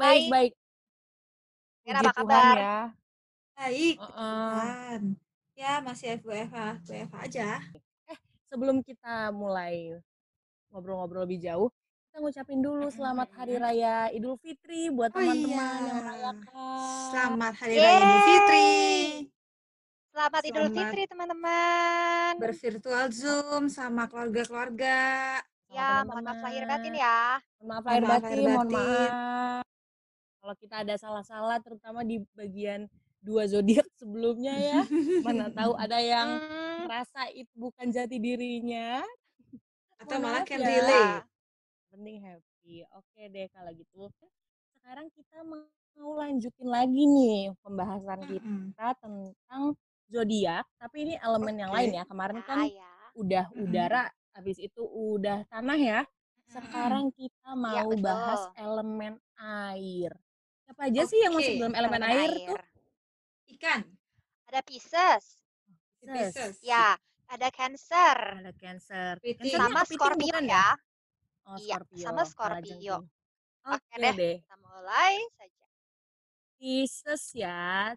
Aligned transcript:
Baik 0.00 0.24
baik. 0.32 0.52
Puji 1.80 1.90
apa 1.92 2.00
Tuhan 2.00 2.16
kabar? 2.16 2.56
ya. 2.56 2.78
Baik, 3.52 3.96
Heeh. 4.00 4.08
Tuhan. 4.08 5.00
Ya, 5.52 5.72
masih 5.84 6.16
WFH, 6.24 6.58
WFH 6.88 7.16
aja. 7.20 7.48
Eh, 8.08 8.18
sebelum 8.48 8.80
kita 8.80 9.28
mulai 9.30 10.00
ngobrol-ngobrol 10.72 11.28
lebih 11.28 11.44
jauh, 11.44 11.68
kita 12.08 12.16
ngucapin 12.18 12.58
dulu 12.58 12.88
selamat 12.88 13.28
Hari. 13.36 13.60
Raya 13.60 14.08
Idul 14.10 14.40
Fitri 14.40 14.88
buat 14.88 15.12
Oh 15.12 15.20
iya, 15.20 15.28
teman-teman 15.28 15.78
yang 15.84 15.96
merayakan. 16.00 16.36
selamat 17.12 17.52
Hari 17.60 17.74
Raya 17.76 17.98
Idul 18.00 18.20
Fitri. 18.24 18.68
Selamat 20.10 20.42
Idul 20.42 20.68
Fitri, 20.72 21.02
teman-teman. 21.06 22.32
bervirtual 22.40 23.04
Zoom 23.12 23.68
sama 23.68 24.08
keluarga-keluarga. 24.08 24.98
Ya, 25.70 26.02
mohon 26.02 26.24
maaf 26.26 26.40
lahir 26.42 26.64
batin 26.66 26.90
teman-teman. 26.90 26.98
ya. 26.98 27.18
Mohon 27.60 27.68
maaf 27.68 27.84
lahir 27.84 28.02
batin, 28.08 28.38
mohon 28.48 28.68
maaf. 28.72 29.64
Kalau 30.40 30.54
kita 30.56 30.74
ada 30.84 30.94
salah-salah 30.96 31.60
terutama 31.60 32.00
di 32.04 32.20
bagian 32.32 32.88
dua 33.20 33.44
zodiak 33.44 33.84
sebelumnya 34.00 34.56
ya. 34.56 34.80
Mana 35.20 35.52
tahu 35.52 35.76
ada 35.76 36.00
yang 36.00 36.40
Hmm, 36.40 36.88
merasa 36.88 37.28
itu 37.32 37.52
bukan 37.56 37.92
jati 37.92 38.16
dirinya. 38.16 39.04
Atau 40.00 40.16
malah 40.20 40.42
can 40.48 40.60
ya. 40.64 40.68
relate. 40.68 41.24
ya. 41.24 41.28
Penting 41.92 42.16
happy. 42.24 42.74
Oke 42.96 43.22
deh 43.28 43.46
kalau 43.52 43.70
gitu. 43.76 44.08
Sekarang 44.80 45.06
kita 45.12 45.44
mau 45.44 46.08
lanjutin 46.16 46.68
lagi 46.72 47.02
nih 47.04 47.52
pembahasan 47.60 48.20
Mhm. 48.24 48.72
kita 48.72 48.86
tentang 49.02 49.62
zodiak, 50.10 50.64
tapi 50.80 50.96
ini 51.06 51.14
elemen 51.20 51.56
yang 51.60 51.72
lain 51.76 51.90
ya. 52.00 52.04
Kemarin 52.08 52.40
Ya, 52.40 52.44
kan 52.48 52.58
ya. 52.64 52.92
udah 53.14 53.44
Mhm. 53.52 53.62
udara, 53.68 54.04
habis 54.32 54.56
itu 54.58 54.82
udah 54.82 55.44
tanah 55.52 55.78
ya. 55.78 56.00
Sekarang 56.48 57.12
kita 57.14 57.54
Iya, 57.68 57.82
mau 57.84 57.94
bahas 58.00 58.40
betul. 58.42 58.56
elemen 58.58 59.20
air. 59.38 60.12
Siapa 60.70 60.86
aja 60.86 61.02
sih 61.02 61.18
yang 61.18 61.34
masuk 61.34 61.54
dalam 61.58 61.74
elemen 61.74 61.98
Elemen 61.98 62.02
air 62.14 62.30
air. 62.30 62.46
tuh? 62.46 62.58
ikan, 63.58 63.80
Ada 64.46 64.60
Pisces. 64.62 65.24
Pisces. 65.98 66.30
Pisces, 66.30 66.56
Ya, 66.62 66.94
ada 67.26 67.50
Cancer. 67.50 68.18
Ada 68.38 68.54
Cancer. 68.54 69.18
Cancernya 69.18 69.58
Sama 69.66 69.82
kepiting 69.82 69.98
Scorpio 69.98 70.30
bukan 70.30 70.44
ya? 70.46 70.54
ya. 70.54 70.66
Oh, 71.42 71.56
Iya, 71.58 71.74
Scorpio. 71.82 72.04
sama 72.06 72.22
Scorpio. 72.22 72.96
Oke 73.66 73.74
Oke 73.74 73.98
deh, 73.98 74.14
deh. 74.14 74.36
kita 74.46 74.56
mulai 74.62 75.14
saja. 75.34 75.66
Pisces 76.54 77.24
ya. 77.34 77.90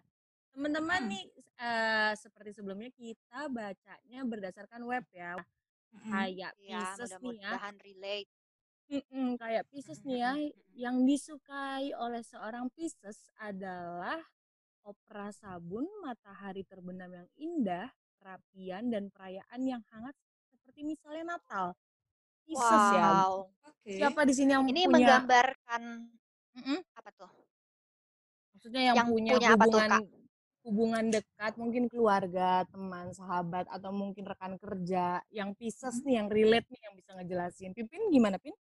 Teman-teman 0.50 0.98
Mhm. 1.06 1.10
nih 1.14 1.24
eh, 1.54 2.12
seperti 2.18 2.50
sebelumnya 2.58 2.90
kita 2.90 3.46
bacanya 3.46 4.20
berdasarkan 4.26 4.82
web 4.82 5.06
ya. 5.14 5.38
Mhm. 5.94 6.10
Kayak 6.10 6.52
Ya, 6.58 6.82
Pisces 6.90 7.14
nih 7.22 7.38
ya. 7.38 7.54
mudah-mudahan 7.54 7.76
relate. 7.86 8.30
Mm-mm, 8.92 9.40
kayak 9.40 9.64
Pisces 9.72 10.04
nih 10.04 10.18
ya, 10.20 10.32
yang 10.76 11.08
disukai 11.08 11.96
oleh 11.96 12.20
seorang 12.20 12.68
Pisces 12.76 13.32
adalah 13.40 14.20
opera 14.84 15.32
sabun, 15.32 15.88
matahari 16.04 16.62
terbenam 16.68 17.08
yang 17.08 17.28
indah, 17.40 17.88
kerapian 18.20 18.92
dan 18.92 19.08
perayaan 19.08 19.60
yang 19.64 19.80
hangat 19.88 20.12
seperti 20.52 20.84
misalnya 20.84 21.36
Natal. 21.36 21.72
Pisces 22.44 22.84
ya. 22.92 23.08
Wow. 23.24 23.48
Oke. 23.64 23.96
Siapa 23.96 24.20
di 24.28 24.34
sini 24.36 24.52
yang 24.52 24.68
Ini 24.68 24.84
punya 24.84 24.92
menggambarkan 24.92 25.82
Mm-mm. 26.60 26.78
apa 27.00 27.10
tuh? 27.16 27.30
maksudnya 28.54 28.82
yang 28.92 28.96
Yang 28.96 29.08
punya 29.10 29.32
punya 29.34 29.48
apa 29.56 29.64
tuh, 29.66 29.80
hubungan 30.64 31.04
dekat, 31.12 31.52
mungkin 31.60 31.84
keluarga, 31.92 32.64
teman, 32.72 33.12
sahabat 33.12 33.68
atau 33.68 33.90
mungkin 33.92 34.24
rekan 34.24 34.56
kerja 34.56 35.20
yang 35.28 35.52
Pisces 35.56 36.00
Mhm. 36.00 36.04
nih, 36.04 36.14
yang 36.20 36.28
relate 36.32 36.68
nih 36.72 36.80
yang 36.88 36.94
bisa 36.96 37.10
ngejelasin. 37.16 37.70
Pipin 37.76 38.08
gimana, 38.08 38.36
Pin? 38.40 38.56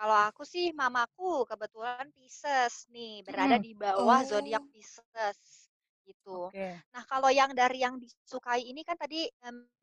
Kalau 0.00 0.16
aku 0.32 0.42
sih 0.48 0.72
mamaku 0.80 1.44
kebetulan 1.50 2.08
Pisces 2.16 2.88
nih, 2.94 3.20
berada 3.28 3.56
Mm-mm. 3.56 3.64
di 3.66 3.76
bawah 3.76 4.20
zodiak 4.24 4.64
Oh, 4.64 4.68
Pisces 4.72 5.68
gitu. 6.08 6.48
Oke. 6.48 6.82
Nah, 6.96 7.04
kalau 7.10 7.28
yang 7.28 7.52
dari 7.52 7.84
yang 7.84 8.00
disukai 8.00 8.64
ini 8.64 8.80
kan 8.88 8.96
tadi 8.96 9.28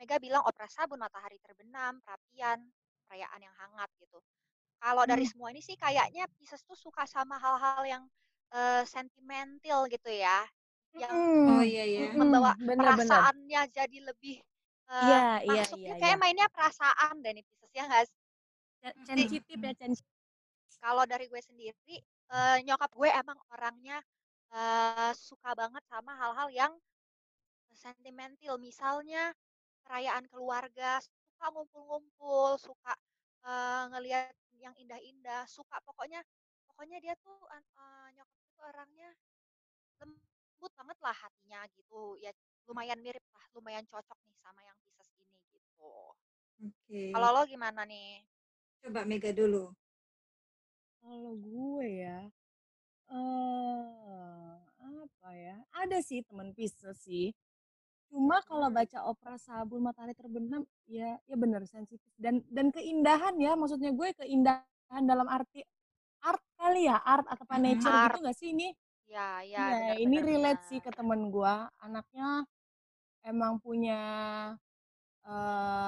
Mega 0.02 0.18
bilang 0.26 0.44
opera 0.50 0.66
sabun, 0.76 0.98
matahari 1.06 1.38
terbenam, 1.46 2.02
perapian, 2.02 2.60
perayaan 3.06 3.42
yang 3.46 3.56
hangat 3.62 3.90
gitu. 4.02 4.18
Kalau 4.82 5.04
dari 5.10 5.22
Hmm. 5.22 5.30
semua 5.30 5.50
ini 5.54 5.62
sih 5.62 5.78
kayaknya 5.78 6.26
Pisces 6.38 6.62
tuh 6.66 6.78
suka 6.78 7.04
sama 7.10 7.38
hal-hal 7.44 7.84
yang 7.86 8.04
eh, 8.58 8.84
sentimental 8.90 9.86
gitu 9.94 10.10
ya, 10.10 10.46
yang 10.98 11.18
oh 11.50 11.62
Mm-mm. 11.62 11.70
iya 11.70 11.84
ya. 11.96 12.06
Mm-mm. 12.18 12.20
membawa 12.20 12.54
Bener-bener. 12.68 13.24
perasaannya 13.28 13.62
jadi 13.74 13.98
lebih 14.10 14.38
eh, 14.92 15.22
Iya, 15.22 15.22
iya, 15.50 15.64
masuk 15.64 15.80
iya, 15.80 15.94
ini 15.94 15.96
iya. 16.04 16.16
kayak 16.16 16.18
mainnya 16.22 16.48
perasaan 16.54 17.22
nih 17.24 17.44
Pisces 17.48 17.72
ya 17.78 17.84
nggak 17.90 18.06
Sensitif 18.84 19.58
ya, 19.60 19.74
sensitif. 19.76 20.06
Kalau 20.78 21.04
dari 21.10 21.26
gue 21.26 21.42
sendiri, 21.42 21.96
eh, 22.06 22.58
nyokap 22.64 22.92
gue 22.94 23.10
emang 23.10 23.38
orangnya 23.52 23.98
eh, 24.54 25.12
suka 25.18 25.52
banget 25.58 25.84
sama 25.90 26.14
hal-hal 26.16 26.50
yang 26.54 26.74
sentimental. 27.74 28.56
Misalnya 28.62 29.34
perayaan 29.84 30.26
keluarga, 30.30 31.02
suka 31.04 31.46
ngumpul-ngumpul, 31.52 32.56
suka 32.62 32.94
eh, 33.46 33.84
ngelihat 33.92 34.32
yang 34.62 34.74
indah-indah, 34.78 35.46
suka 35.50 35.78
pokoknya 35.86 36.22
pokoknya 36.70 36.98
dia 37.02 37.14
tuh 37.26 37.38
eh, 37.54 38.08
nyokap 38.16 38.40
tuh 38.56 38.64
orangnya 38.70 39.10
lembut 40.02 40.72
banget 40.78 40.98
lah 41.02 41.16
hatinya 41.18 41.60
gitu. 41.74 42.16
Ya 42.22 42.32
lumayan 42.70 43.00
mirip 43.02 43.24
lah, 43.34 43.44
lumayan 43.58 43.86
cocok 43.90 44.20
nih 44.28 44.38
sama 44.44 44.62
yang 44.64 44.78
Pisces 44.86 45.10
ini 45.18 45.40
gitu. 45.56 46.14
Oke. 46.62 47.14
Kalau 47.14 47.30
lo 47.34 47.42
gimana 47.48 47.84
nih? 47.88 48.22
Coba 48.84 49.06
Mega 49.06 49.32
dulu. 49.34 49.74
Kalau 51.02 51.34
gue 51.40 51.86
ya, 52.04 52.18
eh 53.12 54.56
apa 55.04 55.30
ya? 55.36 55.58
Ada 55.76 56.00
sih 56.06 56.22
teman 56.28 56.52
Pisces 56.58 56.98
sih. 57.06 57.34
Cuma 58.12 58.40
kalau 58.46 58.70
Hmm. 58.70 58.74
baca 58.74 59.06
opera 59.10 59.36
sabun 59.42 59.82
matahari 59.88 60.14
terbenam, 60.18 60.64
ya 60.90 61.18
ya 61.30 61.36
bener 61.40 61.64
sensitif 61.68 62.12
dan 62.20 62.44
dan 62.54 62.72
keindahan 62.76 63.36
ya, 63.42 63.54
maksudnya 63.60 63.92
gue 63.96 64.10
keindahan 64.26 65.04
dalam 65.08 65.28
arti 65.30 65.64
art 66.24 66.42
kali 66.60 66.88
ya, 66.90 66.98
art 67.04 67.28
atau 67.32 67.46
Mhm. 67.52 67.58
nature 67.60 67.98
gitu 68.02 68.16
Art, 68.16 68.22
nggak 68.24 68.38
sih 68.38 68.54
ini? 68.56 68.70
ya 69.14 69.42
ya 69.54 69.62
Iya, 69.62 69.76
benar 69.80 69.98
ini 70.04 70.18
benar 70.18 70.26
relate 70.26 70.62
sih 70.66 70.80
benar. 70.80 70.84
ke 70.84 70.92
temen 70.94 71.30
gue. 71.34 71.56
Anaknya 71.84 72.46
emang 73.26 73.60
punya 73.64 74.00
eh 75.28 75.87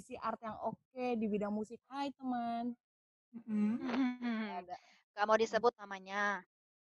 sisi 0.00 0.16
art 0.16 0.40
yang 0.40 0.56
oke 0.64 1.04
di 1.20 1.26
bidang 1.28 1.52
musik. 1.52 1.76
Hai 1.92 2.08
teman, 2.16 2.72
Mhm. 3.36 3.76
ada, 4.48 4.76
Gak 5.12 5.24
mau 5.28 5.36
Hmm, 5.36 5.44
disebut 5.44 5.76
namanya. 5.76 6.40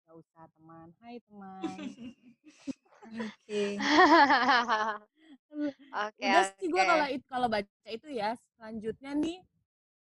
nggak 0.08 0.16
usah 0.24 0.46
teman. 0.56 0.88
Hai 1.03 1.19
teman. 1.28 1.78
Oke. 3.03 3.64
Oke 6.08 6.24
Udah 6.24 6.44
sih 6.56 6.68
gue 6.72 6.84
kalau 6.88 7.08
itu 7.12 7.25
kalau 7.28 7.47
baca 7.52 7.90
itu 7.91 8.08
ya. 8.09 8.31
Selanjutnya 8.56 9.12
nih 9.20 9.38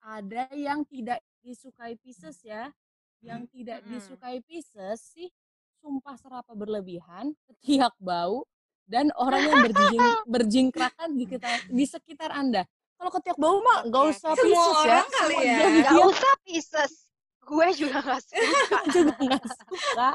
ada 0.06 0.44
yang 0.54 0.86
tidak 0.86 1.20
disukai 1.42 1.98
Pisces 1.98 2.38
ya. 2.46 2.70
Yang 3.26 3.42
tidak 3.50 3.82
Mm-mm. 3.82 3.90
disukai 3.90 4.38
Pisces 4.46 5.02
sih 5.18 5.30
sumpah 5.82 6.14
serapa 6.14 6.54
berlebihan, 6.54 7.34
ketiak 7.50 7.98
bau, 7.98 8.46
dan 8.86 9.10
orang 9.18 9.42
yang 9.42 9.60
berjing 9.66 9.98
berjingkrakan 10.34 11.10
di 11.18 11.26
sekitar, 11.26 11.58
di 11.66 11.86
sekitar 11.90 12.30
Anda. 12.38 12.64
Kalau 13.02 13.18
ketiak 13.18 13.38
bau 13.42 13.58
mah 13.66 13.82
nggak 13.90 14.04
Oke 14.06 14.14
usah. 14.14 14.32
Semua 14.38 14.46
Pisces 14.46 14.70
ya, 14.70 14.78
orang 14.78 15.08
kali 15.10 15.34
semua 15.34 15.42
ya. 15.42 15.58
Gak 15.58 15.66
zodiak 15.66 16.06
usah 16.14 16.34
Pisces. 16.46 16.94
Gue 17.42 17.68
juga 17.74 17.98
gak 18.06 18.22
suka. 18.22 18.78
juga 18.96 19.14
nggak 19.18 19.46
suka. 19.58 20.10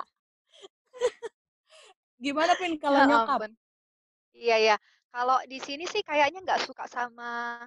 Gimana 2.16 2.52
Pin 2.54 2.78
kalau 2.78 2.98
Ya 3.02 3.06
nyokap? 3.10 3.38
ampun. 3.42 3.52
Iya 4.30 4.56
ya. 4.62 4.76
Kalau 5.10 5.38
di 5.50 5.58
sini 5.58 5.82
sih 5.90 6.06
kayaknya 6.06 6.46
nggak 6.46 6.62
suka 6.62 6.86
sama 6.86 7.58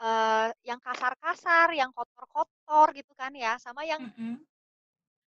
eh, 0.00 0.48
yang 0.64 0.78
kasar-kasar, 0.80 1.74
yang 1.76 1.90
kotor-kotor 1.92 2.94
gitu 2.96 3.12
kan 3.18 3.34
ya, 3.36 3.58
sama 3.60 3.84
yang 3.84 4.00
Mhm. 4.00 4.38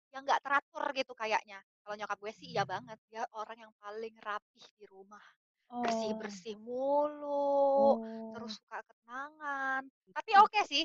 yang 0.09 0.23
nggak 0.23 0.39
teratur 0.39 0.87
gitu 0.95 1.11
kayaknya. 1.13 1.59
Kalau 1.83 1.93
nyokap 1.93 2.17
gue 2.17 2.31
sih 2.31 2.47
iya 2.55 2.63
banget. 2.63 2.95
Dia 3.11 3.27
orang 3.35 3.59
yang 3.59 3.73
paling 3.77 4.15
rapih 4.17 4.65
di 4.79 4.87
rumah. 4.87 5.21
Oh, 5.69 5.83
Bersih-bersih 5.83 6.55
mulu, 6.63 7.99
terus 8.31 8.51
oh, 8.51 8.57
suka 8.59 8.79
kenangan. 8.87 9.81
Tapi 10.15 10.31
gitu. 10.31 10.41
oke 10.43 10.59
sih, 10.71 10.83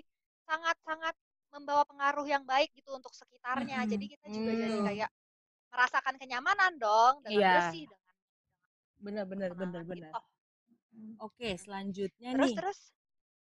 sangat-sangat 0.49 1.15
membawa 1.55 1.83
pengaruh 1.91 2.27
yang 2.29 2.45
baik 2.45 2.71
gitu 2.75 2.91
untuk 2.99 3.13
sekitarnya. 3.15 3.85
Mhm. 3.85 3.91
Jadi 3.93 4.05
kita 4.13 4.27
juga 4.35 4.51
jadi 4.57 4.79
Hmm, 4.79 4.85
Betul. 4.85 4.89
kayak 4.89 5.11
merasakan 5.73 6.15
kenyamanan 6.21 6.73
dong 6.81 7.15
dengan 7.27 7.41
iya, 7.41 7.51
bersih, 7.51 7.85
dengan 7.87 8.15
dengan 8.17 8.17
benar 9.05 9.25
benar 9.31 9.53
benar 9.61 9.83
kenangan 9.83 9.87
benar. 9.91 10.15
gitu. 10.15 10.21
Mhm. 10.95 11.15
Oke, 11.27 11.49
selanjutnya 11.59 12.31
Terus 12.33 12.51
nih, 12.51 12.57
terus. 12.59 12.79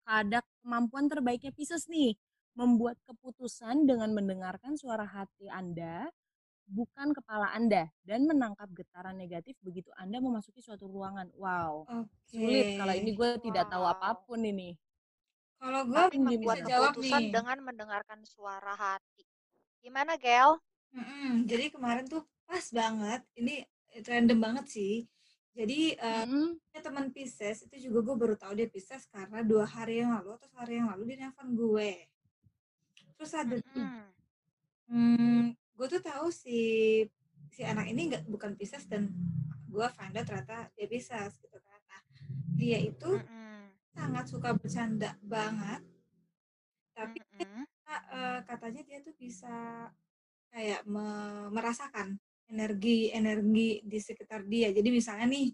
ada 0.07 0.39
kemampuan 0.61 1.05
terbaiknya 1.11 1.51
Pisces 1.57 1.85
nih, 1.89 2.17
membuat 2.59 2.97
keputusan 3.09 3.85
dengan 3.89 4.11
mendengarkan 4.17 4.73
suara 4.81 5.05
hati 5.05 5.47
Anda, 5.51 6.09
bukan 6.65 7.13
kepala 7.13 7.53
Anda, 7.53 7.89
dan 8.03 8.25
menangkap 8.25 8.69
getaran 8.73 9.15
negatif 9.15 9.55
begitu 9.61 9.93
Anda 9.95 10.17
memasuki 10.17 10.59
suatu 10.59 10.89
ruangan. 10.89 11.29
Wow, 11.37 11.85
sulit 12.25 12.75
kalau 12.77 12.93
ini 12.97 13.11
gue 13.13 13.29
tidak 13.41 13.69
tahu 13.69 13.83
Wow. 13.85 13.93
apa 13.95 14.09
pun 14.25 14.41
ini. 14.41 14.73
Kalau 15.61 15.81
gue 15.87 16.03
membuat 16.19 16.61
bisa 16.61 16.69
keputusan 16.69 17.21
nih. 17.21 17.33
dengan 17.33 17.57
mendengarkan 17.63 18.19
suara 18.27 18.73
hati. 18.75 19.23
Gimana, 19.81 20.17
Gel? 20.17 20.59
Mhm, 20.93 21.45
jadi 21.49 21.69
kemarin 21.73 22.05
tuh 22.05 22.23
pas 22.45 22.65
banget, 22.73 23.21
ini 23.37 23.65
random 24.05 24.39
banget 24.41 24.65
sih. 24.69 25.05
Jadi 25.55 25.95
uh, 25.95 26.27
Mm-mm. 26.27 26.59
teman 26.83 27.07
Pisces 27.15 27.63
itu 27.63 27.87
juga 27.87 28.11
gue 28.11 28.15
baru 28.19 28.35
tahu 28.35 28.59
dia 28.59 28.67
Pisces 28.67 29.07
karena 29.07 29.39
dua 29.39 29.63
hari 29.63 30.03
yang 30.03 30.11
lalu 30.19 30.35
atau 30.35 30.47
sehari 30.51 30.83
yang 30.83 30.91
lalu 30.91 31.15
dia 31.15 31.17
nelfon 31.25 31.55
gue. 31.55 31.91
Terus 33.15 33.31
ada 33.31 33.55
Mm-mm. 33.55 33.89
hmm, 34.91 35.43
gue 35.75 35.87
tuh 35.91 36.01
tahu 36.01 36.27
si 36.31 36.59
si 37.51 37.61
anak 37.63 37.87
ini 37.91 38.11
nggak 38.11 38.23
bukan 38.31 38.55
Pisces 38.55 38.87
dan 38.87 39.11
gue 39.67 39.87
find 39.95 40.15
out 40.15 40.25
ternyata 40.27 40.71
dia 40.75 40.87
Pisces 40.87 41.35
gitu 41.39 41.57
kan. 41.59 41.79
Nah, 41.91 42.01
dia 42.55 42.79
itu 42.79 43.11
Mm-mm. 43.11 43.71
sangat 43.91 44.25
suka 44.31 44.55
bercanda 44.55 45.15
banget. 45.23 45.83
Tapi 46.95 47.19
Mm-mm. 47.19 47.63
uh, 47.87 48.39
katanya 48.47 48.81
dia 48.87 49.03
tuh 49.03 49.15
bisa 49.19 49.87
kayak 50.55 50.87
me- 50.87 51.51
merasakan 51.51 52.15
energi 52.47 53.11
energi 53.11 53.81
di 53.83 53.99
sekitar 53.99 54.45
dia 54.47 54.71
jadi 54.71 54.87
misalnya 54.87 55.27
nih 55.27 55.51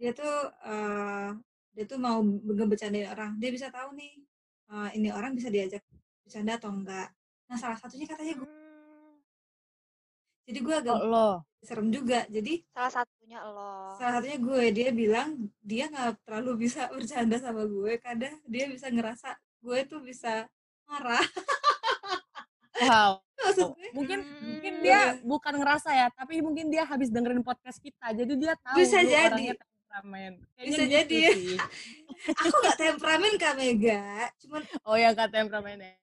dia 0.00 0.10
tuh 0.16 0.48
uh, 0.64 1.36
dia 1.74 1.84
tuh 1.84 1.98
mau 2.00 2.22
ngebecandain 2.24 3.10
orang 3.10 3.36
dia 3.36 3.50
bisa 3.50 3.68
tahu 3.68 3.92
nih 3.98 4.22
uh, 4.72 4.88
ini 4.94 5.10
orang 5.10 5.34
bisa 5.36 5.50
diajak 5.50 5.82
bercanda 6.24 6.56
atau 6.56 6.70
enggak 6.72 7.12
nah 7.50 7.58
salah 7.60 7.76
satunya 7.76 8.08
katanya 8.08 8.40
gue 8.40 8.48
Hmm, 8.48 8.63
jadi 10.44 10.58
gue 10.60 10.74
agak 10.76 10.94
Oh, 10.94 11.06
lo. 11.06 11.28
serem 11.58 11.88
juga 11.88 12.28
jadi 12.28 12.60
salah 12.70 12.92
satunya 12.94 13.38
lo. 13.42 13.96
salah 13.96 14.12
satunya 14.14 14.38
gue 14.38 14.62
dia 14.70 14.88
bilang 14.90 15.28
dia 15.58 15.84
nggak 15.86 16.20
terlalu 16.22 16.64
bisa 16.64 16.86
bercanda 16.94 17.36
sama 17.36 17.64
gue 17.64 17.92
kadang 17.98 18.36
dia 18.44 18.64
bisa 18.66 18.86
ngerasa 18.86 19.32
gue 19.58 19.78
tuh 19.84 20.00
bisa 20.00 20.44
marah 20.84 21.24
Wow. 22.76 23.22
maksud 23.44 23.72
gue 23.72 23.88
Mungkin 23.92 24.18
Hmm. 24.20 24.42
mungkin 24.50 24.74
dia 24.80 25.00
bukan 25.22 25.54
ngerasa 25.54 25.90
ya, 25.90 26.06
tapi 26.10 26.40
mungkin 26.40 26.66
dia 26.66 26.82
habis 26.82 27.06
dengerin 27.06 27.40
podcast 27.40 27.78
kita. 27.78 28.10
Jadi 28.10 28.34
dia 28.34 28.52
tahu 28.56 28.76
Bisa 28.76 28.98
jadi. 28.98 29.30
orangnya 29.30 29.54
temperamen. 29.54 30.32
Kayaknya 30.50 30.66
Bisa 30.66 30.82
gitu 30.82 30.90
jadi. 30.90 31.20
sih. 31.30 31.58
aku 32.40 32.56
nggak 32.56 32.76
temperamen 32.76 33.32
kak 33.36 33.54
Mega 33.54 34.02
cuman 34.38 34.62
Oh 34.82 34.96
ya 34.96 35.10
kata 35.12 35.30
temperamen 35.30 35.78
ya. 35.78 35.94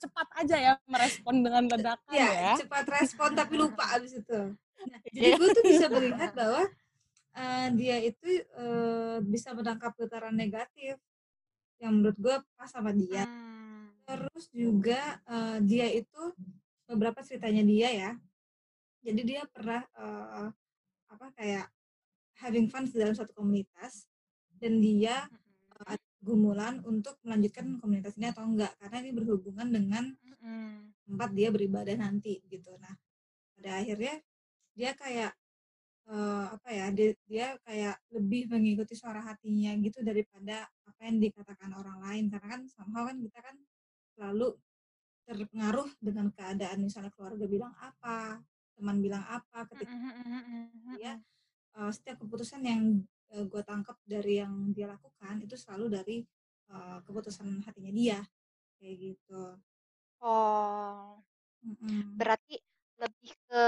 Cepat 0.00 0.28
aja 0.40 0.56
ya 0.56 0.72
merespon 0.88 1.44
dengan 1.44 1.68
ledakan 1.68 2.08
ya, 2.16 2.30
ya. 2.32 2.52
cepat 2.56 2.88
respon 2.88 3.36
tapi 3.36 3.54
lupa 3.60 3.84
abis 3.94 4.16
itu. 4.16 4.40
Nah, 4.56 5.00
jadi 5.12 5.28
Iya. 5.28 5.36
gue 5.36 5.48
tuh 5.52 5.64
bisa 5.68 5.86
melihat 5.92 6.30
bahwa 6.32 6.62
eh, 7.36 7.66
dia 7.76 7.96
itu 8.00 8.28
eh, 8.40 9.18
bisa 9.20 9.52
menangkap 9.52 9.92
getaran 10.00 10.32
negatif 10.32 10.96
yang 11.80 12.00
menurut 12.00 12.16
gue 12.16 12.36
pas 12.56 12.68
sama 12.68 12.96
dia. 12.96 13.28
Hmm. 13.28 13.92
Terus 14.08 14.44
juga 14.50 15.20
eh, 15.28 15.58
dia 15.62 15.86
itu 15.92 16.22
beberapa 16.88 17.20
ceritanya 17.20 17.60
dia 17.62 17.88
ya. 17.92 18.10
Jadi 19.04 19.20
dia 19.36 19.44
pernah 19.52 19.84
eh, 19.84 20.48
apa 21.10 21.26
kayak 21.36 21.68
having 22.40 22.72
fun 22.72 22.88
di 22.88 22.96
dalam 22.96 23.12
satu 23.12 23.36
komunitas 23.36 24.08
dan 24.56 24.80
dia 24.80 25.28
Mm-mm. 25.28 25.84
ada 25.84 26.08
gumulan 26.20 26.84
untuk 26.84 27.16
melanjutkan 27.24 27.80
komunitas 27.80 28.14
ini 28.20 28.28
atau 28.28 28.44
enggak 28.44 28.76
karena 28.76 28.96
ini 29.00 29.10
berhubungan 29.16 29.68
dengan 29.72 30.04
Mm-mm. 30.20 30.92
tempat 31.08 31.32
dia 31.32 31.48
beribadah 31.48 31.96
nanti 31.96 32.44
gitu. 32.44 32.76
Nah, 32.76 32.92
pada 33.56 33.80
akhirnya 33.80 34.20
dia 34.76 34.92
kayak 34.92 35.32
eh, 36.12 36.46
apa 36.52 36.68
ya? 36.68 36.86
Dia, 36.92 37.10
dia 37.24 37.46
kayak 37.64 37.96
lebih 38.12 38.52
mengikuti 38.52 38.92
suara 38.92 39.24
hatinya 39.24 39.72
gitu 39.80 40.04
daripada 40.04 40.68
apa 40.84 41.00
yang 41.08 41.16
dikatakan 41.24 41.72
orang 41.72 41.98
lain 42.04 42.24
karena 42.28 42.48
kan 42.60 42.62
somehow 42.68 43.08
kan 43.08 43.16
kita 43.16 43.38
kan 43.40 43.56
selalu 44.12 44.52
terpengaruh 45.24 45.88
dengan 46.04 46.28
keadaan 46.36 46.84
misalnya 46.84 47.08
keluarga 47.16 47.48
bilang 47.48 47.72
apa, 47.80 48.44
teman 48.76 49.00
bilang 49.00 49.24
apa 49.24 49.64
ketika 49.72 49.96
dia 51.00 51.16
eh, 51.80 51.90
setiap 51.96 52.20
keputusan 52.20 52.60
yang 52.60 53.00
gue 53.30 53.62
tangkap 53.62 53.96
dari 54.06 54.42
yang 54.42 54.74
dia 54.74 54.86
lakukan 54.90 55.34
itu 55.44 55.54
selalu 55.54 55.86
dari 55.96 56.16
eh, 56.70 56.98
keputusan 57.06 57.62
hatinya 57.66 57.92
dia 57.94 58.18
kayak 58.78 58.96
gitu. 58.98 59.42
Oh, 60.20 61.16
Mm-mm. 61.64 62.16
berarti 62.20 62.56
lebih 63.00 63.32
ke 63.48 63.64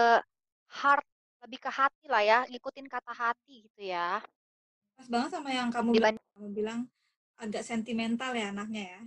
heart, 0.80 1.06
lebih 1.44 1.58
ke 1.64 1.70
hati 1.72 2.04
lah 2.12 2.22
ya, 2.24 2.38
ngikutin 2.48 2.86
kata 2.88 3.12
hati 3.12 3.64
gitu 3.68 3.80
ya. 3.88 4.20
pas 4.96 5.06
banget 5.08 5.30
sama 5.34 5.50
yang 5.50 5.68
kamu 5.72 5.90
bilang, 5.96 6.14
Dibanding 6.14 6.28
kamu 6.36 6.48
bilang 6.52 6.80
agak 7.42 7.62
sentimental 7.66 8.30
ya 8.36 8.46
anaknya 8.52 8.82
ya 8.94 9.00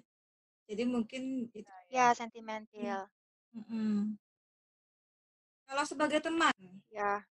jadi 0.70 0.84
mungkin 0.90 1.22
itu 1.54 1.62
ya 1.94 2.12
sentimental. 2.18 3.08
Mm-mm. 3.56 4.18
kalau 5.70 5.84
sebagai 5.88 6.20
teman 6.22 6.54
Ya, 6.92 7.26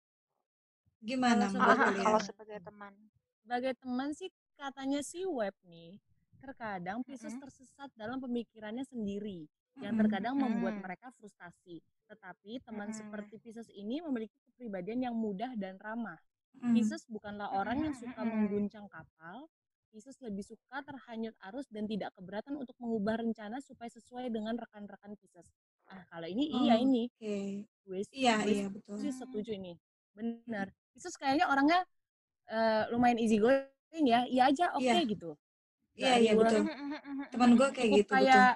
gimana 1.09 1.45
Kalau 1.45 1.51
menurut 1.55 1.79
sebagai 1.79 1.85
ah, 1.87 1.93
kalian 1.93 2.05
kalau 2.05 2.21
sebagai 2.29 2.59
teman. 2.67 2.95
Sebagai 3.43 3.73
teman 3.83 4.11
sih 4.17 4.31
katanya 4.61 5.01
si 5.11 5.21
web 5.27 5.55
nih, 5.67 5.97
terkadang 6.43 6.99
Pisces 7.07 7.35
Mm-mm. 7.35 7.43
tersesat 7.43 7.91
dalam 7.97 8.19
pemikirannya 8.25 8.85
sendiri 8.87 9.49
yang 9.85 9.95
terkadang 9.97 10.37
membuat 10.37 10.75
Mm-mm. 10.75 10.85
mereka 10.85 11.09
frustasi. 11.19 11.81
Tetapi 12.11 12.61
teman 12.67 12.91
Mm-mm. 12.91 12.95
seperti 12.95 13.35
Pisces 13.43 13.69
ini 13.73 14.01
memiliki 14.05 14.37
kepribadian 14.53 15.01
yang 15.11 15.17
mudah 15.17 15.53
dan 15.57 15.77
ramah. 15.81 16.19
Mm. 16.63 16.73
Pisces 16.75 17.03
bukanlah 17.09 17.49
orang 17.61 17.79
yang 17.87 17.95
suka 17.97 18.23
Mm-mm. 18.23 18.31
mengguncang 18.31 18.87
kapal. 18.91 19.49
Pisces 19.91 20.19
lebih 20.23 20.45
suka 20.47 20.87
terhanyut 20.87 21.35
arus 21.51 21.67
dan 21.75 21.85
tidak 21.91 22.15
keberatan 22.15 22.55
untuk 22.55 22.77
mengubah 22.79 23.19
rencana 23.25 23.59
supaya 23.59 23.91
sesuai 23.91 24.31
dengan 24.31 24.55
rekan-rekan 24.55 25.17
Pisces. 25.19 25.49
Ah, 25.91 26.05
kalau 26.13 26.29
ini 26.31 26.47
iya 26.63 26.75
Oh, 26.75 26.79
ini. 26.79 27.11
oke 27.11 27.37
Gue 27.87 28.01
iya 28.13 28.35
gue 28.43 28.55
iya 28.55 28.67
betul 28.71 28.97
sih 29.03 29.13
setuju 29.13 29.53
ini. 29.57 29.75
Benar. 30.17 30.67
Pisces 30.95 31.15
kayaknya 31.17 31.47
orangnya 31.49 31.81
eh, 32.51 32.85
lumayan 32.93 33.19
easy 33.23 33.39
going 33.39 33.67
ya. 34.07 34.27
Iya 34.27 34.43
aja 34.51 34.65
oke 34.77 34.85
Iya. 34.85 35.03
gitu. 35.07 35.31
iya 35.99 36.17
iya 36.23 36.33
betul 36.39 36.65
teman 37.35 37.51
gue 37.59 37.69
kayak 37.77 37.91
gitu 37.93 38.13
betul 38.15 38.17
kayak 38.23 38.51